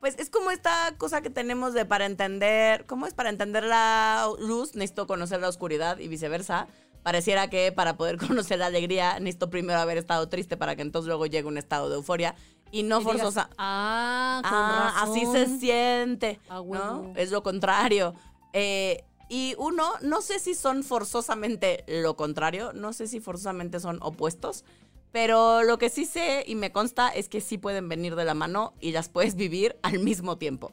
Pues 0.00 0.14
es 0.18 0.30
como 0.30 0.50
esta 0.50 0.94
cosa 0.96 1.20
que 1.20 1.28
tenemos 1.28 1.74
de 1.74 1.84
para 1.84 2.06
entender. 2.06 2.86
¿Cómo 2.86 3.06
es? 3.06 3.12
Para 3.12 3.28
entender 3.28 3.64
la 3.64 4.30
luz, 4.38 4.76
necesito 4.76 5.06
conocer 5.06 5.40
la 5.42 5.48
oscuridad 5.50 5.98
y 5.98 6.08
viceversa. 6.08 6.68
Pareciera 7.04 7.48
que 7.48 7.70
para 7.70 7.96
poder 7.96 8.16
conocer 8.26 8.58
la 8.58 8.66
alegría, 8.66 9.20
necesito 9.20 9.48
primero 9.50 9.78
haber 9.78 9.98
estado 9.98 10.28
triste 10.28 10.56
para 10.56 10.74
que 10.74 10.82
entonces 10.82 11.06
luego 11.06 11.26
llegue 11.26 11.46
un 11.46 11.58
estado 11.58 11.88
de 11.88 11.94
euforia. 11.94 12.34
Y 12.72 12.82
no 12.82 12.96
Y 12.96 13.04
digas, 13.04 13.16
forzosa. 13.18 13.50
ah, 13.56 14.40
con 14.42 14.52
Ah, 14.52 15.02
así 15.02 15.24
se 15.26 15.42
razón. 15.44 15.60
siente. 15.60 16.40
A 16.48 16.54
¿no? 16.56 16.62
huevo. 16.62 17.12
Es 17.14 17.30
lo 17.30 17.44
contrario. 17.44 18.14
Eh, 18.52 19.04
y 19.28 19.54
uno, 19.58 19.92
no 20.02 20.20
sé 20.22 20.38
si 20.40 20.54
son 20.54 20.82
forzosamente 20.82 21.84
lo 21.86 22.16
contrario, 22.16 22.72
no 22.72 22.92
sé 22.92 23.06
si 23.06 23.20
forzosamente 23.20 23.78
son 23.80 23.98
opuestos, 24.02 24.64
pero 25.12 25.62
lo 25.62 25.78
que 25.78 25.88
sí 25.90 26.04
sé 26.04 26.42
y 26.46 26.56
me 26.56 26.72
consta 26.72 27.08
es 27.08 27.28
que 27.28 27.40
sí 27.40 27.56
pueden 27.58 27.88
venir 27.88 28.16
de 28.16 28.24
la 28.24 28.34
mano 28.34 28.74
y 28.80 28.90
las 28.92 29.08
puedes 29.08 29.34
vivir 29.36 29.76
al 29.82 29.98
mismo 30.00 30.36
tiempo. 30.38 30.72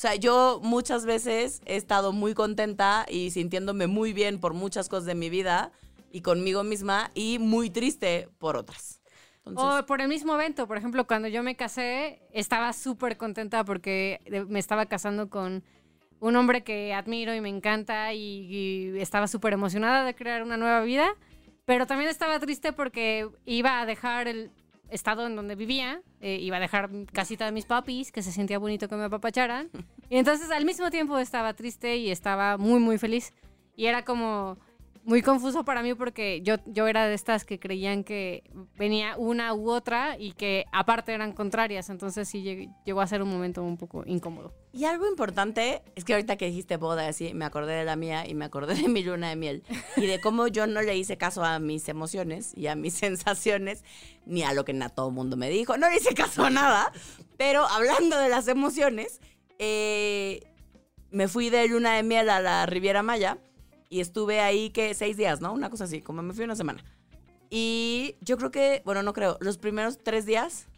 O 0.00 0.02
sea, 0.02 0.14
yo 0.14 0.60
muchas 0.62 1.04
veces 1.04 1.60
he 1.66 1.76
estado 1.76 2.14
muy 2.14 2.32
contenta 2.32 3.04
y 3.06 3.32
sintiéndome 3.32 3.86
muy 3.86 4.14
bien 4.14 4.40
por 4.40 4.54
muchas 4.54 4.88
cosas 4.88 5.04
de 5.04 5.14
mi 5.14 5.28
vida 5.28 5.72
y 6.10 6.22
conmigo 6.22 6.64
misma 6.64 7.10
y 7.12 7.38
muy 7.38 7.68
triste 7.68 8.30
por 8.38 8.56
otras. 8.56 9.02
O 9.44 9.84
por 9.84 10.00
el 10.00 10.08
mismo 10.08 10.34
evento, 10.36 10.66
por 10.66 10.78
ejemplo, 10.78 11.06
cuando 11.06 11.28
yo 11.28 11.42
me 11.42 11.54
casé, 11.54 12.22
estaba 12.32 12.72
súper 12.72 13.18
contenta 13.18 13.62
porque 13.62 14.22
de- 14.24 14.46
me 14.46 14.58
estaba 14.58 14.86
casando 14.86 15.28
con 15.28 15.64
un 16.18 16.34
hombre 16.34 16.64
que 16.64 16.94
admiro 16.94 17.34
y 17.34 17.42
me 17.42 17.50
encanta 17.50 18.14
y, 18.14 18.46
y 18.96 18.98
estaba 19.00 19.28
súper 19.28 19.52
emocionada 19.52 20.02
de 20.06 20.14
crear 20.14 20.42
una 20.42 20.56
nueva 20.56 20.80
vida, 20.80 21.14
pero 21.66 21.86
también 21.86 22.08
estaba 22.08 22.40
triste 22.40 22.72
porque 22.72 23.28
iba 23.44 23.82
a 23.82 23.84
dejar 23.84 24.28
el 24.28 24.50
estado 24.90 25.26
en 25.26 25.36
donde 25.36 25.54
vivía, 25.54 26.02
eh, 26.20 26.38
iba 26.40 26.56
a 26.56 26.60
dejar 26.60 26.90
casita 27.12 27.46
de 27.46 27.52
mis 27.52 27.66
papis, 27.66 28.12
que 28.12 28.22
se 28.22 28.32
sentía 28.32 28.58
bonito 28.58 28.88
que 28.88 28.96
me 28.96 29.04
apapacharan, 29.04 29.70
y 30.08 30.16
entonces 30.16 30.50
al 30.50 30.64
mismo 30.64 30.90
tiempo 30.90 31.18
estaba 31.18 31.54
triste 31.54 31.96
y 31.96 32.10
estaba 32.10 32.56
muy, 32.58 32.80
muy 32.80 32.98
feliz. 32.98 33.32
Y 33.76 33.86
era 33.86 34.04
como 34.04 34.58
muy 35.02 35.22
confuso 35.22 35.64
para 35.64 35.82
mí 35.82 35.94
porque 35.94 36.42
yo, 36.42 36.56
yo 36.66 36.86
era 36.86 37.06
de 37.06 37.14
estas 37.14 37.44
que 37.44 37.58
creían 37.58 38.04
que 38.04 38.44
venía 38.76 39.16
una 39.16 39.54
u 39.54 39.70
otra 39.70 40.16
y 40.18 40.32
que 40.32 40.66
aparte 40.72 41.12
eran 41.14 41.32
contrarias. 41.32 41.88
Entonces 41.88 42.28
sí 42.28 42.42
lleg- 42.44 42.70
llegó 42.84 43.00
a 43.00 43.06
ser 43.06 43.22
un 43.22 43.30
momento 43.30 43.62
un 43.62 43.76
poco 43.78 44.02
incómodo. 44.06 44.52
Y 44.72 44.84
algo 44.84 45.08
importante 45.08 45.82
es 45.96 46.04
que 46.04 46.12
ahorita 46.12 46.36
que 46.36 46.46
dijiste 46.46 46.76
boda, 46.76 47.08
así, 47.08 47.32
me 47.34 47.44
acordé 47.44 47.72
de 47.74 47.84
la 47.84 47.96
mía 47.96 48.28
y 48.28 48.34
me 48.34 48.44
acordé 48.44 48.74
de 48.74 48.88
mi 48.88 49.02
luna 49.02 49.30
de 49.30 49.36
miel 49.36 49.62
y 49.96 50.06
de 50.06 50.20
cómo 50.20 50.46
yo 50.48 50.66
no 50.66 50.82
le 50.82 50.96
hice 50.96 51.16
caso 51.16 51.42
a 51.44 51.58
mis 51.58 51.88
emociones 51.88 52.52
y 52.56 52.66
a 52.66 52.76
mis 52.76 52.94
sensaciones, 53.04 53.84
ni 54.26 54.42
a 54.42 54.52
lo 54.52 54.64
que 54.64 54.74
todo 54.94 55.08
el 55.08 55.14
mundo 55.14 55.36
me 55.36 55.48
dijo. 55.50 55.76
No 55.78 55.88
le 55.88 55.96
hice 55.96 56.14
caso 56.14 56.44
a 56.44 56.50
nada, 56.50 56.92
pero 57.36 57.64
hablando 57.66 58.18
de 58.18 58.28
las 58.28 58.48
emociones, 58.48 59.20
eh, 59.58 60.40
me 61.10 61.26
fui 61.26 61.50
de 61.50 61.66
luna 61.68 61.94
de 61.96 62.02
miel 62.02 62.28
a 62.30 62.40
la 62.40 62.66
Riviera 62.66 63.02
Maya 63.02 63.38
y 63.90 64.00
estuve 64.00 64.40
ahí, 64.40 64.70
que 64.70 64.94
Seis 64.94 65.16
días, 65.18 65.40
¿no? 65.40 65.52
Una 65.52 65.68
cosa 65.68 65.84
así, 65.84 66.00
como 66.00 66.22
me 66.22 66.32
fui 66.32 66.44
una 66.44 66.56
semana. 66.56 66.82
Y 67.50 68.16
yo 68.20 68.38
creo 68.38 68.50
que, 68.50 68.80
bueno, 68.84 69.02
no 69.02 69.12
creo, 69.12 69.36
los 69.40 69.58
primeros 69.58 69.98
tres 70.02 70.24
días 70.24 70.68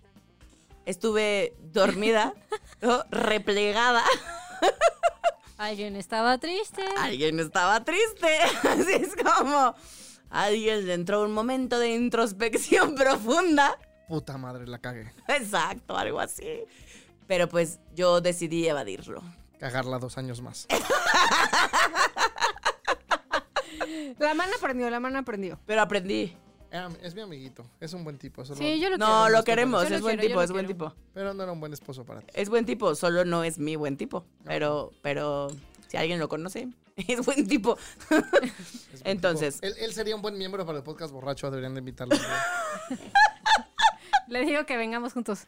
estuve 0.87 1.55
dormida, 1.61 2.35
¿no? 2.81 3.05
replegada. 3.11 4.03
Alguien 5.59 5.95
estaba 5.95 6.39
triste. 6.39 6.83
Alguien 6.99 7.39
estaba 7.39 7.85
triste. 7.85 8.27
Así 8.69 8.93
es 8.95 9.15
como 9.15 9.75
alguien 10.33 10.87
le 10.87 10.95
entró 10.95 11.23
un 11.23 11.33
momento 11.33 11.79
de 11.79 11.91
introspección 11.95 12.95
profunda. 12.95 13.79
Puta 14.09 14.39
madre, 14.39 14.67
la 14.67 14.79
cagué. 14.79 15.13
Exacto, 15.29 15.97
algo 15.97 16.19
así. 16.21 16.65
Pero 17.29 17.49
pues 17.49 17.79
yo 17.95 18.21
decidí 18.21 18.67
evadirlo. 18.67 19.23
Cagarla 19.61 19.99
dos 19.99 20.19
años 20.19 20.41
más. 20.41 20.67
La 24.19 24.35
mano 24.35 24.53
aprendió, 24.59 24.89
la 24.91 25.01
mano 25.01 25.19
aprendió. 25.19 25.59
Pero 25.67 25.81
aprendí. 25.83 26.37
Era- 26.71 26.89
Es 27.03 27.15
mi 27.15 27.21
amiguito. 27.21 27.65
Es 27.81 27.93
un 27.93 28.03
buen 28.05 28.17
tipo. 28.19 28.45
Solo, 28.45 28.59
Sí, 28.59 28.81
yo 28.81 28.89
lo 28.91 28.97
No, 28.97 29.07
quiero. 29.25 29.29
lo 29.39 29.45
queremos, 29.45 29.91
es 29.91 30.01
buen 30.01 30.17
quiero, 30.17 30.29
tipo, 30.29 30.43
es 30.43 30.51
buen 30.53 30.67
quiero. 30.67 30.87
tipo. 30.91 30.97
Pero 31.13 31.35
no 31.35 31.43
era 31.43 31.53
un 31.53 31.61
buen 31.61 31.73
esposo 31.75 32.05
para 32.05 32.21
ti. 32.23 32.27
Es 32.35 32.49
buen 32.49 32.65
tipo, 32.65 32.95
solo 32.95 33.25
no 33.25 33.45
es 33.45 33.59
mi 33.59 33.77
buen 33.77 33.97
tipo. 33.99 34.25
Pero, 34.45 34.91
pero 35.03 35.49
si 35.89 35.97
alguien 35.99 36.19
lo 36.19 36.29
conoce, 36.31 36.69
es 36.97 37.25
buen 37.27 37.47
tipo. 37.47 37.77
Es 38.11 38.11
buen 38.11 38.53
Entonces. 39.05 39.61
tipo. 39.61 39.67
Él, 39.67 39.75
él 39.85 39.93
sería 39.93 40.17
un 40.17 40.23
buen 40.23 40.39
miembro 40.39 40.65
para 40.65 40.79
el 40.79 40.85
podcast 40.85 41.13
borracho. 41.13 41.51
Deberían 41.51 41.75
de 41.75 41.81
invitarlo. 41.81 42.17
Le 44.29 44.47
digo 44.47 44.65
que 44.65 44.77
vengamos 44.79 45.13
juntos. 45.13 45.47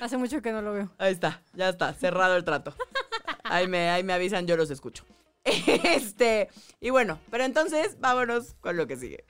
Hace 0.00 0.16
mucho 0.18 0.42
que 0.42 0.52
no 0.52 0.60
lo 0.60 0.72
veo. 0.74 0.90
Ahí 0.98 1.12
está, 1.12 1.40
ya 1.54 1.70
está, 1.70 1.94
cerrado 1.94 2.36
el 2.36 2.44
trato. 2.44 2.74
Ahí 3.44 3.66
me, 3.66 3.88
ahí 3.88 4.02
me 4.02 4.12
avisan, 4.12 4.46
yo 4.46 4.56
los 4.58 4.70
escucho. 4.70 5.04
Este, 5.84 6.48
y 6.80 6.90
bueno, 6.90 7.20
pero 7.30 7.44
entonces 7.44 7.98
vámonos 8.00 8.54
con 8.60 8.76
lo 8.76 8.86
que 8.86 8.96
sigue. 8.96 9.24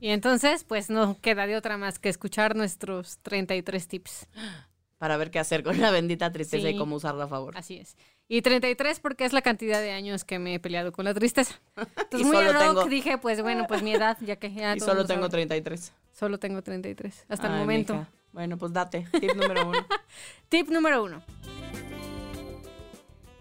Y 0.00 0.08
entonces, 0.08 0.64
pues 0.64 0.90
no 0.90 1.16
queda 1.20 1.46
de 1.46 1.56
otra 1.56 1.76
más 1.76 2.00
que 2.00 2.08
escuchar 2.08 2.56
nuestros 2.56 3.18
33 3.18 3.86
tips. 3.86 4.26
Para 5.02 5.16
ver 5.16 5.32
qué 5.32 5.40
hacer 5.40 5.64
con 5.64 5.80
la 5.80 5.90
bendita 5.90 6.30
tristeza 6.30 6.70
y 6.70 6.76
cómo 6.78 6.94
usarla 6.94 7.24
a 7.24 7.26
favor. 7.26 7.58
Así 7.58 7.76
es. 7.76 7.96
Y 8.28 8.40
33 8.40 9.00
porque 9.00 9.24
es 9.24 9.32
la 9.32 9.42
cantidad 9.42 9.80
de 9.80 9.90
años 9.90 10.22
que 10.22 10.38
me 10.38 10.54
he 10.54 10.60
peleado 10.60 10.92
con 10.92 11.04
la 11.04 11.12
tristeza. 11.12 11.56
Entonces, 11.76 12.20
Y 12.20 12.24
muy 12.24 12.36
solo 12.36 12.56
tengo- 12.56 12.84
dije, 12.84 13.18
pues 13.18 13.42
bueno, 13.42 13.66
pues 13.66 13.82
mi 13.82 13.92
edad, 13.92 14.16
ya 14.20 14.36
que 14.36 14.52
ya 14.54 14.76
y 14.76 14.78
solo 14.78 15.00
lo 15.00 15.04
tengo 15.06 15.22
saben. 15.22 15.48
33. 15.48 15.92
Solo 16.12 16.38
tengo 16.38 16.62
33, 16.62 17.24
hasta 17.28 17.48
el 17.48 17.54
momento. 17.54 17.94
mija. 17.94 18.10
Bueno, 18.30 18.56
pues 18.58 18.72
date. 18.72 19.08
Tip 19.18 19.34
número 19.34 19.66
uno. 19.68 19.84
Tip 20.48 20.68
número 20.68 21.02
uno. 21.02 21.20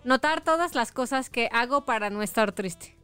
Notar 0.04 0.44
todas 0.44 0.74
las 0.74 0.92
cosas 0.92 1.30
que 1.30 1.48
hago 1.52 1.86
para 1.86 2.10
no 2.10 2.24
estar 2.24 2.54
triste. 2.54 2.98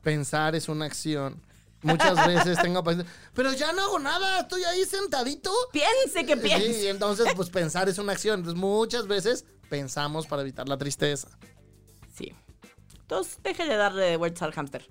Pensar 0.00 0.54
es 0.54 0.70
una 0.70 0.86
acción. 0.86 1.42
Muchas 1.82 2.26
veces 2.26 2.58
tengo 2.62 2.82
pensar, 2.84 3.06
pero 3.34 3.52
ya 3.52 3.72
no 3.72 3.82
hago 3.82 3.98
nada, 3.98 4.40
estoy 4.40 4.62
ahí 4.64 4.84
sentadito. 4.84 5.50
Piense 5.72 6.24
que 6.24 6.36
piense. 6.36 6.72
Sí, 6.74 6.86
entonces 6.88 7.26
pues 7.34 7.50
pensar 7.50 7.88
es 7.88 7.98
una 7.98 8.12
acción. 8.12 8.40
Entonces 8.40 8.60
muchas 8.60 9.06
veces 9.06 9.44
pensamos 9.68 10.26
para 10.26 10.42
evitar 10.42 10.68
la 10.68 10.78
tristeza. 10.78 11.28
Sí. 12.14 12.32
Entonces, 13.00 13.38
déjele 13.42 13.76
darle 13.76 14.16
vueltas 14.16 14.42
al 14.42 14.52
hámster. 14.52 14.88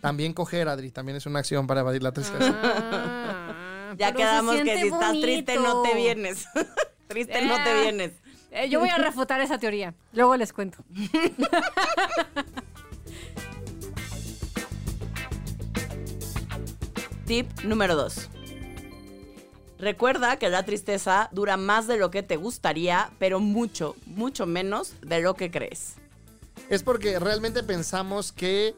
También 0.00 0.32
coger, 0.34 0.68
Adri, 0.68 0.90
también 0.90 1.16
es 1.16 1.24
una 1.26 1.38
acción 1.38 1.66
para 1.66 1.80
evadir 1.80 2.02
la 2.02 2.12
tristeza. 2.12 2.54
Ah, 2.62 3.94
Ya 3.98 4.12
quedamos 4.12 4.56
que 4.56 4.76
si 4.78 4.88
estás 4.88 5.12
triste 5.20 5.56
no 5.56 5.82
te 5.82 5.94
vienes. 5.94 6.46
triste 7.08 7.42
no 7.46 7.56
te 7.64 7.70
Eh. 7.70 7.82
vienes. 7.82 8.12
Eh, 8.50 8.68
yo 8.68 8.80
voy 8.80 8.90
a 8.90 8.98
refutar 8.98 9.40
esa 9.40 9.58
teoría. 9.58 9.94
Luego 10.12 10.36
les 10.36 10.52
cuento. 10.52 10.84
Tip 17.26 17.48
número 17.62 17.94
2. 17.96 18.28
Recuerda 19.78 20.38
que 20.38 20.48
la 20.48 20.64
tristeza 20.64 21.28
dura 21.32 21.56
más 21.56 21.86
de 21.86 21.96
lo 21.96 22.10
que 22.10 22.22
te 22.22 22.36
gustaría, 22.36 23.10
pero 23.18 23.40
mucho, 23.40 23.96
mucho 24.06 24.46
menos 24.46 24.94
de 25.02 25.20
lo 25.20 25.34
que 25.34 25.50
crees. 25.50 25.94
Es 26.68 26.82
porque 26.82 27.18
realmente 27.18 27.62
pensamos 27.62 28.32
que 28.32 28.76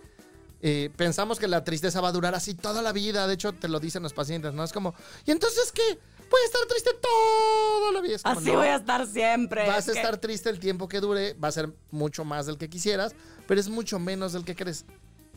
eh, 0.62 0.90
pensamos 0.96 1.38
que 1.38 1.46
la 1.48 1.62
tristeza 1.62 2.00
va 2.00 2.08
a 2.08 2.12
durar 2.12 2.34
así 2.34 2.54
toda 2.54 2.80
la 2.80 2.92
vida. 2.92 3.26
De 3.26 3.34
hecho, 3.34 3.52
te 3.52 3.68
lo 3.68 3.80
dicen 3.80 4.02
los 4.02 4.14
pacientes, 4.14 4.54
¿no? 4.54 4.64
Es 4.64 4.72
como, 4.72 4.94
¿y 5.26 5.30
entonces 5.30 5.70
qué? 5.72 5.82
Voy 6.30 6.40
a 6.40 6.46
estar 6.46 6.66
triste 6.66 6.90
toda 7.02 7.92
la 7.92 8.00
vida. 8.00 8.16
Como, 8.22 8.38
Así 8.38 8.50
no, 8.50 8.58
voy 8.58 8.68
a 8.68 8.76
estar 8.76 9.06
siempre. 9.06 9.66
Vas 9.66 9.88
a 9.88 9.92
que- 9.92 9.98
estar 9.98 10.16
triste 10.18 10.48
el 10.48 10.58
tiempo 10.58 10.88
que 10.88 11.00
dure, 11.00 11.34
va 11.34 11.48
a 11.48 11.52
ser 11.52 11.70
mucho 11.90 12.24
más 12.24 12.46
del 12.46 12.56
que 12.56 12.70
quisieras, 12.70 13.14
pero 13.46 13.60
es 13.60 13.68
mucho 13.68 13.98
menos 13.98 14.32
del 14.32 14.44
que 14.44 14.56
crees. 14.56 14.86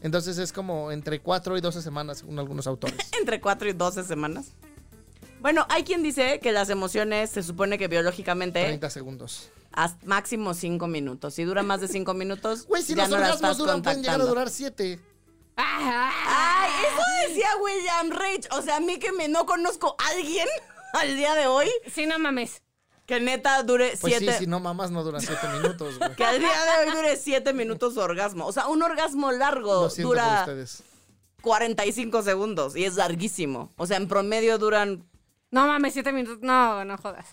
Entonces 0.02 0.38
es 0.38 0.54
como 0.54 0.92
entre 0.92 1.20
4 1.20 1.58
y 1.58 1.62
12 1.62 1.82
semanas, 1.82 2.20
según 2.20 2.40
algunos 2.40 2.68
autores. 2.68 2.98
entre 3.20 3.42
4 3.42 3.70
y 3.70 3.74
12 3.74 4.04
semanas. 4.04 4.48
Bueno, 5.42 5.66
hay 5.70 5.84
quien 5.84 6.02
dice 6.04 6.40
que 6.40 6.52
las 6.52 6.70
emociones 6.70 7.30
se 7.30 7.44
supone 7.44 7.78
que 7.78 7.88
biológicamente 7.88 8.64
30 8.64 8.90
segundos. 8.90 9.50
hasta 9.72 10.04
máximo 10.06 10.54
5 10.54 10.88
minutos. 10.88 11.36
Si 11.36 11.44
dura 11.44 11.62
más 11.64 11.82
de 11.82 11.88
5 11.88 12.14
minutos, 12.16 12.66
Güey, 12.68 12.82
si 12.84 12.96
ya 12.96 13.04
los 13.04 13.12
no 13.12 13.16
orgasmos 13.18 13.42
estás 13.42 13.58
duran, 13.58 13.82
pueden 13.82 14.02
llegar 14.02 14.22
a 14.22 14.26
durar 14.26 14.50
7. 14.50 15.00
Ay, 15.56 16.72
eso 16.88 17.28
decía 17.28 17.50
William 17.62 18.12
Rage. 18.12 18.48
O 18.52 18.62
sea, 18.62 18.78
a 18.78 18.80
mí 18.80 19.00
que 19.00 19.12
me 19.12 19.28
no 19.28 19.46
conozco 19.46 19.96
a 20.00 20.08
alguien 20.10 20.48
al 20.94 21.16
día 21.16 21.34
de 21.36 21.48
hoy 21.48 21.68
Sí, 21.92 22.06
no 22.06 22.18
mames. 22.20 22.62
Que 23.08 23.20
neta 23.20 23.64
dure 23.64 23.94
Pues 24.00 24.16
siete. 24.18 24.34
sí, 24.34 24.40
si 24.44 24.48
no 24.48 24.60
mamas 24.60 24.92
no 24.92 25.04
dura 25.04 25.20
siete 25.20 25.48
minutos, 25.48 25.98
güey. 25.98 26.14
Que 26.16 26.24
al 26.26 26.40
día 26.40 26.50
de 26.52 26.86
hoy 26.90 26.96
dure 26.96 27.18
siete 27.18 27.54
minutos 27.54 27.96
su 27.96 28.00
orgasmo. 28.02 28.46
O 28.46 28.52
sea, 28.52 28.68
un 28.68 28.84
orgasmo 28.84 29.32
largo 29.32 29.84
Lo 29.86 29.90
siento 29.90 30.10
por 30.10 30.18
dura 30.18 30.40
ustedes. 30.42 30.84
45 31.42 32.22
segundos 32.24 32.76
y 32.76 32.84
es 32.86 32.96
larguísimo. 32.96 33.72
O 33.78 33.88
sea, 33.88 33.98
en 33.98 34.08
promedio 34.08 34.58
duran. 34.58 35.06
No 35.52 35.66
mames, 35.68 35.94
siete 35.94 36.12
minutos. 36.12 36.40
No, 36.42 36.84
no 36.84 36.98
jodas. 36.98 37.26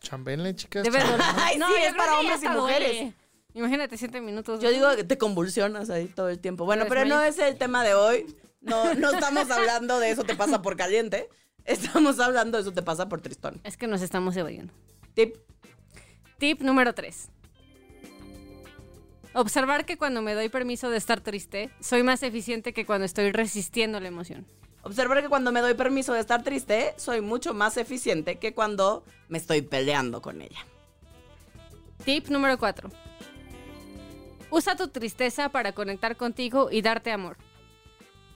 Chambenle, 0.00 0.56
chicas. 0.56 0.82
Debe 0.82 0.98
chambenle. 0.98 1.22
doler. 1.24 1.36
Ay, 1.44 1.58
no, 1.58 1.68
sí, 1.68 1.74
es 1.86 1.94
para 1.94 2.18
hombres 2.18 2.42
y 2.42 2.48
mujeres. 2.48 2.88
duele. 2.88 3.14
Imagínate 3.54 3.98
siete 3.98 4.20
minutos. 4.22 4.60
Yo 4.60 4.70
digo 4.70 4.96
que 4.96 5.04
te 5.04 5.18
convulsionas 5.18 5.90
ahí 5.90 6.06
todo 6.06 6.30
el 6.30 6.38
tiempo. 6.38 6.64
Bueno, 6.64 6.84
Te 6.84 6.88
pero 6.88 7.04
no 7.04 7.20
es 7.22 7.38
el 7.38 7.58
tema 7.58 7.84
de 7.84 7.94
hoy. 7.94 8.34
No, 8.62 8.94
no 8.94 9.10
estamos 9.10 9.50
hablando 9.50 9.98
de 9.98 10.10
eso 10.10 10.24
te 10.24 10.34
pasa 10.34 10.62
por 10.62 10.76
caliente. 10.76 11.28
Estamos 11.64 12.18
hablando 12.18 12.56
de 12.56 12.62
eso 12.62 12.72
te 12.72 12.80
pasa 12.82 13.08
por 13.10 13.20
tristón. 13.20 13.60
Es 13.64 13.76
que 13.76 13.86
nos 13.86 14.00
estamos 14.00 14.34
evadiendo. 14.36 14.72
Tip. 15.14 15.36
Tip 16.38 16.60
número 16.62 16.94
3. 16.94 17.28
Observar 19.34 19.86
que 19.86 19.96
cuando 19.96 20.22
me 20.22 20.34
doy 20.34 20.48
permiso 20.48 20.90
de 20.90 20.98
estar 20.98 21.20
triste, 21.20 21.70
soy 21.80 22.02
más 22.02 22.22
eficiente 22.22 22.72
que 22.72 22.84
cuando 22.84 23.06
estoy 23.06 23.32
resistiendo 23.32 23.98
la 24.00 24.08
emoción. 24.08 24.46
Observar 24.82 25.22
que 25.22 25.28
cuando 25.28 25.52
me 25.52 25.60
doy 25.60 25.74
permiso 25.74 26.12
de 26.12 26.20
estar 26.20 26.42
triste, 26.42 26.94
soy 26.96 27.20
mucho 27.20 27.54
más 27.54 27.76
eficiente 27.76 28.38
que 28.38 28.52
cuando 28.52 29.04
me 29.28 29.38
estoy 29.38 29.62
peleando 29.62 30.20
con 30.20 30.42
ella. 30.42 30.66
Tip 32.04 32.28
número 32.28 32.58
4. 32.58 32.90
Usa 34.50 34.76
tu 34.76 34.88
tristeza 34.88 35.48
para 35.48 35.72
conectar 35.72 36.16
contigo 36.16 36.68
y 36.70 36.82
darte 36.82 37.12
amor. 37.12 37.36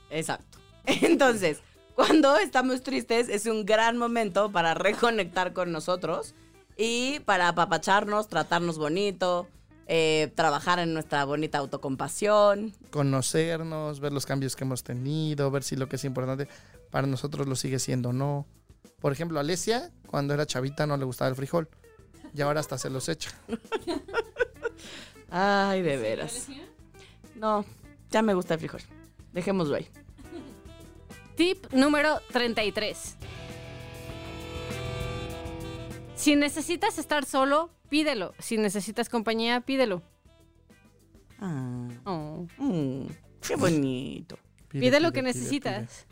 Exacto. 0.09 0.59
Entonces, 0.87 1.61
cuando 1.95 2.39
estamos 2.39 2.83
tristes 2.83 3.29
es 3.29 3.47
un 3.47 3.67
gran 3.67 3.99
momento 3.99 4.53
para 4.53 4.75
reconectar 4.75 5.53
con 5.53 5.73
nosotros 5.73 6.35
y 6.77 7.21
para 7.21 7.49
apapacharnos, 7.49 8.29
tratarnos 8.29 8.79
bonito, 8.79 9.49
eh, 9.87 10.33
trabajar 10.35 10.79
en 10.79 10.93
nuestra 10.93 11.25
bonita 11.25 11.59
autocompasión. 11.59 12.73
Conocernos, 12.91 14.01
ver 14.01 14.13
los 14.13 14.27
cambios 14.27 14.57
que 14.57 14.65
hemos 14.65 14.83
tenido, 14.83 15.51
ver 15.51 15.63
si 15.63 15.77
lo 15.77 15.89
que 15.89 15.97
es 15.97 16.05
importante 16.05 16.49
para 16.91 17.07
nosotros 17.07 17.47
lo 17.47 17.57
sigue 17.57 17.79
siendo 17.79 18.11
o 18.11 18.13
no. 18.13 18.47
Por 19.01 19.13
ejemplo, 19.13 19.39
Alesia, 19.39 19.93
cuando 20.07 20.35
era 20.35 20.47
chavita 20.47 20.87
no 20.87 20.97
le 20.97 21.05
gustaba 21.05 21.29
el 21.29 21.37
frijol. 21.37 21.69
Y 22.35 22.43
ahora 22.43 22.61
hasta 22.61 22.77
se 22.77 22.91
los 22.91 23.09
echa. 23.09 23.31
Ay, 25.31 25.83
de 25.83 25.97
veras. 25.97 26.49
No, 27.35 27.65
ya 28.11 28.23
me 28.23 28.35
gusta 28.35 28.55
el 28.55 28.61
frijol. 28.61 28.83
Dejémoslo 29.33 29.77
ahí. 29.77 29.89
Tip 31.37 31.73
número 31.73 32.21
33. 32.33 33.17
Si 36.17 36.35
necesitas 36.35 36.99
estar 36.99 37.25
solo, 37.25 37.71
pídelo. 37.89 38.35
Si 38.39 38.57
necesitas 38.59 39.09
compañía, 39.09 39.61
pídelo. 39.61 40.03
Ah, 41.39 41.89
Oh. 42.05 42.47
mm, 42.59 43.07
qué 43.47 43.57
bonito. 43.57 44.39
Pide, 44.69 45.01
lo 45.01 45.13
que 45.13 45.23
pide, 45.23 45.33
pide, 45.33 45.41
necesitas. 45.45 46.07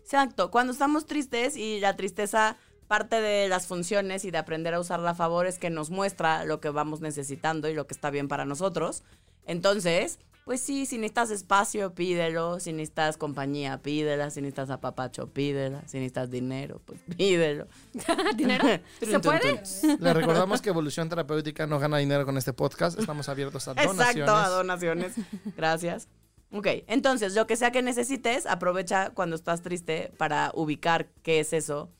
Exacto, 0.00 0.50
cuando 0.50 0.72
estamos 0.72 1.04
tristes 1.06 1.56
y 1.56 1.80
la 1.80 1.96
tristeza 1.96 2.56
parte 2.86 3.20
de 3.20 3.48
las 3.48 3.66
funciones 3.66 4.24
y 4.24 4.30
de 4.30 4.38
aprender 4.38 4.72
a 4.72 4.80
usarla 4.80 5.10
a 5.10 5.14
favor 5.14 5.46
es 5.46 5.58
que 5.58 5.68
nos 5.68 5.90
muestra 5.90 6.44
lo 6.44 6.60
que 6.60 6.70
vamos 6.70 7.00
necesitando 7.00 7.68
y 7.68 7.74
lo 7.74 7.86
que 7.86 7.92
está 7.94 8.10
bien 8.10 8.28
para 8.28 8.46
nosotros. 8.46 9.02
Entonces, 9.44 10.18
pues 10.48 10.62
sí, 10.62 10.86
si 10.86 10.96
necesitas 10.96 11.30
espacio, 11.30 11.92
pídelo. 11.92 12.58
Si 12.58 12.72
necesitas 12.72 13.18
compañía, 13.18 13.82
pídela. 13.82 14.30
Si 14.30 14.40
necesitas 14.40 14.70
apapacho, 14.70 15.26
pídela. 15.26 15.82
Si 15.86 15.98
necesitas 15.98 16.30
dinero, 16.30 16.80
pues 16.86 16.98
pídelo. 17.18 17.66
¿Dinero? 18.34 18.64
¿Se 18.98 19.20
puede? 19.20 19.62
Le 20.00 20.14
recordamos 20.14 20.62
que 20.62 20.70
Evolución 20.70 21.10
Terapéutica 21.10 21.66
no 21.66 21.78
gana 21.78 21.98
dinero 21.98 22.24
con 22.24 22.38
este 22.38 22.54
podcast. 22.54 22.98
Estamos 22.98 23.28
abiertos 23.28 23.68
a 23.68 23.74
donaciones. 23.74 24.00
Exacto, 24.00 24.34
a 24.34 24.48
donaciones. 24.48 25.16
Gracias. 25.54 26.08
Ok, 26.50 26.66
entonces, 26.86 27.34
lo 27.34 27.46
que 27.46 27.56
sea 27.56 27.70
que 27.70 27.82
necesites, 27.82 28.46
aprovecha 28.46 29.10
cuando 29.10 29.36
estás 29.36 29.60
triste 29.60 30.14
para 30.16 30.50
ubicar 30.54 31.08
qué 31.22 31.40
es 31.40 31.52
eso 31.52 31.90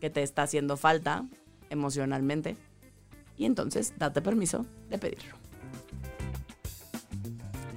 que 0.00 0.08
te 0.08 0.22
está 0.22 0.44
haciendo 0.44 0.78
falta 0.78 1.26
emocionalmente. 1.68 2.56
Y 3.36 3.44
entonces, 3.44 3.92
date 3.98 4.22
permiso 4.22 4.64
de 4.88 4.96
pedirlo. 4.96 5.47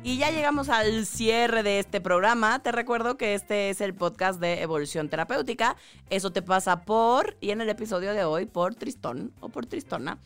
Y 0.04 0.18
ya 0.18 0.32
llegamos 0.32 0.70
al 0.70 1.06
cierre 1.06 1.62
de 1.62 1.78
este 1.78 2.02
programa. 2.02 2.58
Te 2.64 2.72
recuerdo 2.72 3.18
que 3.18 3.36
este 3.36 3.70
es 3.70 3.82
el 3.82 3.94
podcast 3.94 4.40
de 4.40 4.64
Evolución 4.64 5.10
Terapéutica. 5.10 5.76
Eso 6.10 6.32
te 6.32 6.42
pasa 6.42 6.82
por, 6.82 7.38
y 7.40 7.52
en 7.52 7.62
el 7.62 7.70
episodio 7.70 8.14
de 8.14 8.24
hoy, 8.24 8.48
por 8.48 8.74
Tristón 8.74 9.32
o 9.42 9.50
por 9.50 9.68
Tristona. 9.68 10.18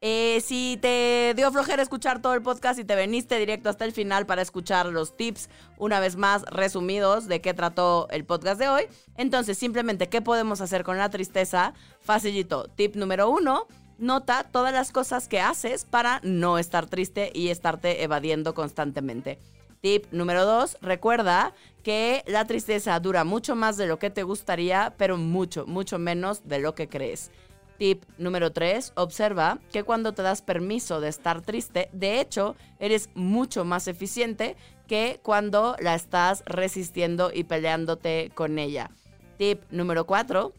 Eh, 0.00 0.40
si 0.40 0.78
te 0.80 1.32
dio 1.34 1.50
flojera 1.50 1.82
escuchar 1.82 2.22
todo 2.22 2.34
el 2.34 2.42
podcast 2.42 2.78
y 2.78 2.84
te 2.84 2.94
veniste 2.94 3.36
directo 3.38 3.70
hasta 3.70 3.84
el 3.84 3.92
final 3.92 4.24
para 4.24 4.42
escuchar 4.42 4.86
los 4.86 5.16
tips, 5.16 5.48
una 5.78 5.98
vez 5.98 6.14
más 6.14 6.42
resumidos 6.42 7.26
de 7.26 7.40
qué 7.40 7.54
trató 7.54 8.06
el 8.10 8.24
podcast 8.24 8.60
de 8.60 8.68
hoy, 8.68 8.82
entonces 9.16 9.58
simplemente, 9.58 10.08
¿qué 10.08 10.20
podemos 10.22 10.60
hacer 10.60 10.84
con 10.84 10.96
la 10.96 11.10
tristeza? 11.10 11.72
Facilito. 12.00 12.68
Tip 12.76 12.94
número 12.94 13.30
uno. 13.30 13.66
Nota 13.98 14.44
todas 14.44 14.72
las 14.72 14.92
cosas 14.92 15.28
que 15.28 15.40
haces 15.40 15.84
para 15.84 16.20
no 16.22 16.58
estar 16.58 16.86
triste 16.86 17.30
y 17.34 17.48
estarte 17.48 18.02
evadiendo 18.02 18.54
constantemente. 18.54 19.38
Tip 19.80 20.06
número 20.12 20.44
dos, 20.46 20.78
recuerda 20.80 21.52
que 21.82 22.24
la 22.26 22.46
tristeza 22.46 22.98
dura 23.00 23.24
mucho 23.24 23.54
más 23.54 23.76
de 23.76 23.86
lo 23.86 23.98
que 23.98 24.10
te 24.10 24.22
gustaría, 24.22 24.94
pero 24.96 25.16
mucho, 25.16 25.66
mucho 25.66 25.98
menos 25.98 26.48
de 26.48 26.58
lo 26.58 26.74
que 26.74 26.88
crees. 26.88 27.30
Tip 27.78 28.04
número 28.18 28.52
3, 28.52 28.92
observa 28.94 29.58
que 29.72 29.82
cuando 29.82 30.12
te 30.12 30.22
das 30.22 30.42
permiso 30.42 31.00
de 31.00 31.08
estar 31.08 31.42
triste, 31.42 31.88
de 31.92 32.20
hecho, 32.20 32.56
eres 32.78 33.10
mucho 33.14 33.64
más 33.64 33.88
eficiente 33.88 34.56
que 34.86 35.20
cuando 35.22 35.76
la 35.80 35.94
estás 35.94 36.44
resistiendo 36.46 37.30
y 37.34 37.44
peleándote 37.44 38.30
con 38.34 38.58
ella. 38.58 38.90
Tip 39.38 39.62
número 39.70 40.06
4, 40.06 40.52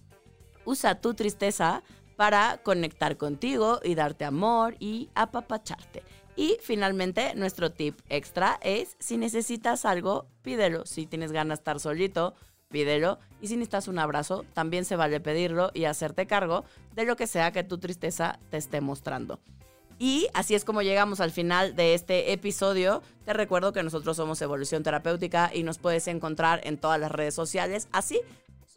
usa 0.65 1.00
tu 1.00 1.13
tristeza 1.13 1.84
para 2.15 2.60
conectar 2.63 3.17
contigo 3.17 3.80
y 3.84 3.95
darte 3.95 4.25
amor 4.25 4.75
y 4.80 5.10
apapacharte. 5.15 6.04
Y 6.36 6.58
finalmente, 6.62 7.34
nuestro 7.36 7.71
tip 7.71 7.99
extra 8.10 8.60
es, 8.62 8.97
si 8.99 9.17
necesitas 9.17 9.86
algo, 9.86 10.28
pídelo. 10.41 10.86
Si 10.86 11.06
tienes 11.06 11.32
ganas 11.32 11.60
de 11.60 11.62
estar 11.62 11.80
solito, 11.80 12.36
pídelo. 12.69 13.19
Y 13.41 13.47
si 13.47 13.56
necesitas 13.56 13.88
un 13.88 13.99
abrazo, 13.99 14.43
también 14.54 14.84
se 14.84 14.97
vale 14.97 15.19
pedirlo 15.21 15.71
y 15.73 15.86
hacerte 15.86 16.28
cargo 16.28 16.65
de 16.93 17.06
lo 17.06 17.15
que 17.15 17.28
sea 17.28 17.51
que 17.51 17.63
tu 17.63 17.78
tristeza 17.78 18.39
te 18.49 18.58
esté 18.58 18.82
mostrando. 18.82 19.39
Y 19.97 20.28
así 20.34 20.56
es 20.56 20.65
como 20.65 20.82
llegamos 20.82 21.21
al 21.21 21.32
final 21.32 21.75
de 21.75 21.93
este 21.93 22.34
episodio. 22.34 23.01
Te 23.23 23.32
recuerdo 23.32 23.71
que 23.71 23.82
nosotros 23.82 24.17
somos 24.17 24.41
Evolución 24.41 24.84
Terapéutica 24.84 25.51
y 25.54 25.63
nos 25.63 25.78
puedes 25.78 26.08
encontrar 26.08 26.60
en 26.65 26.78
todas 26.78 26.99
las 26.99 27.12
redes 27.12 27.34
sociales, 27.34 27.88
así, 27.93 28.19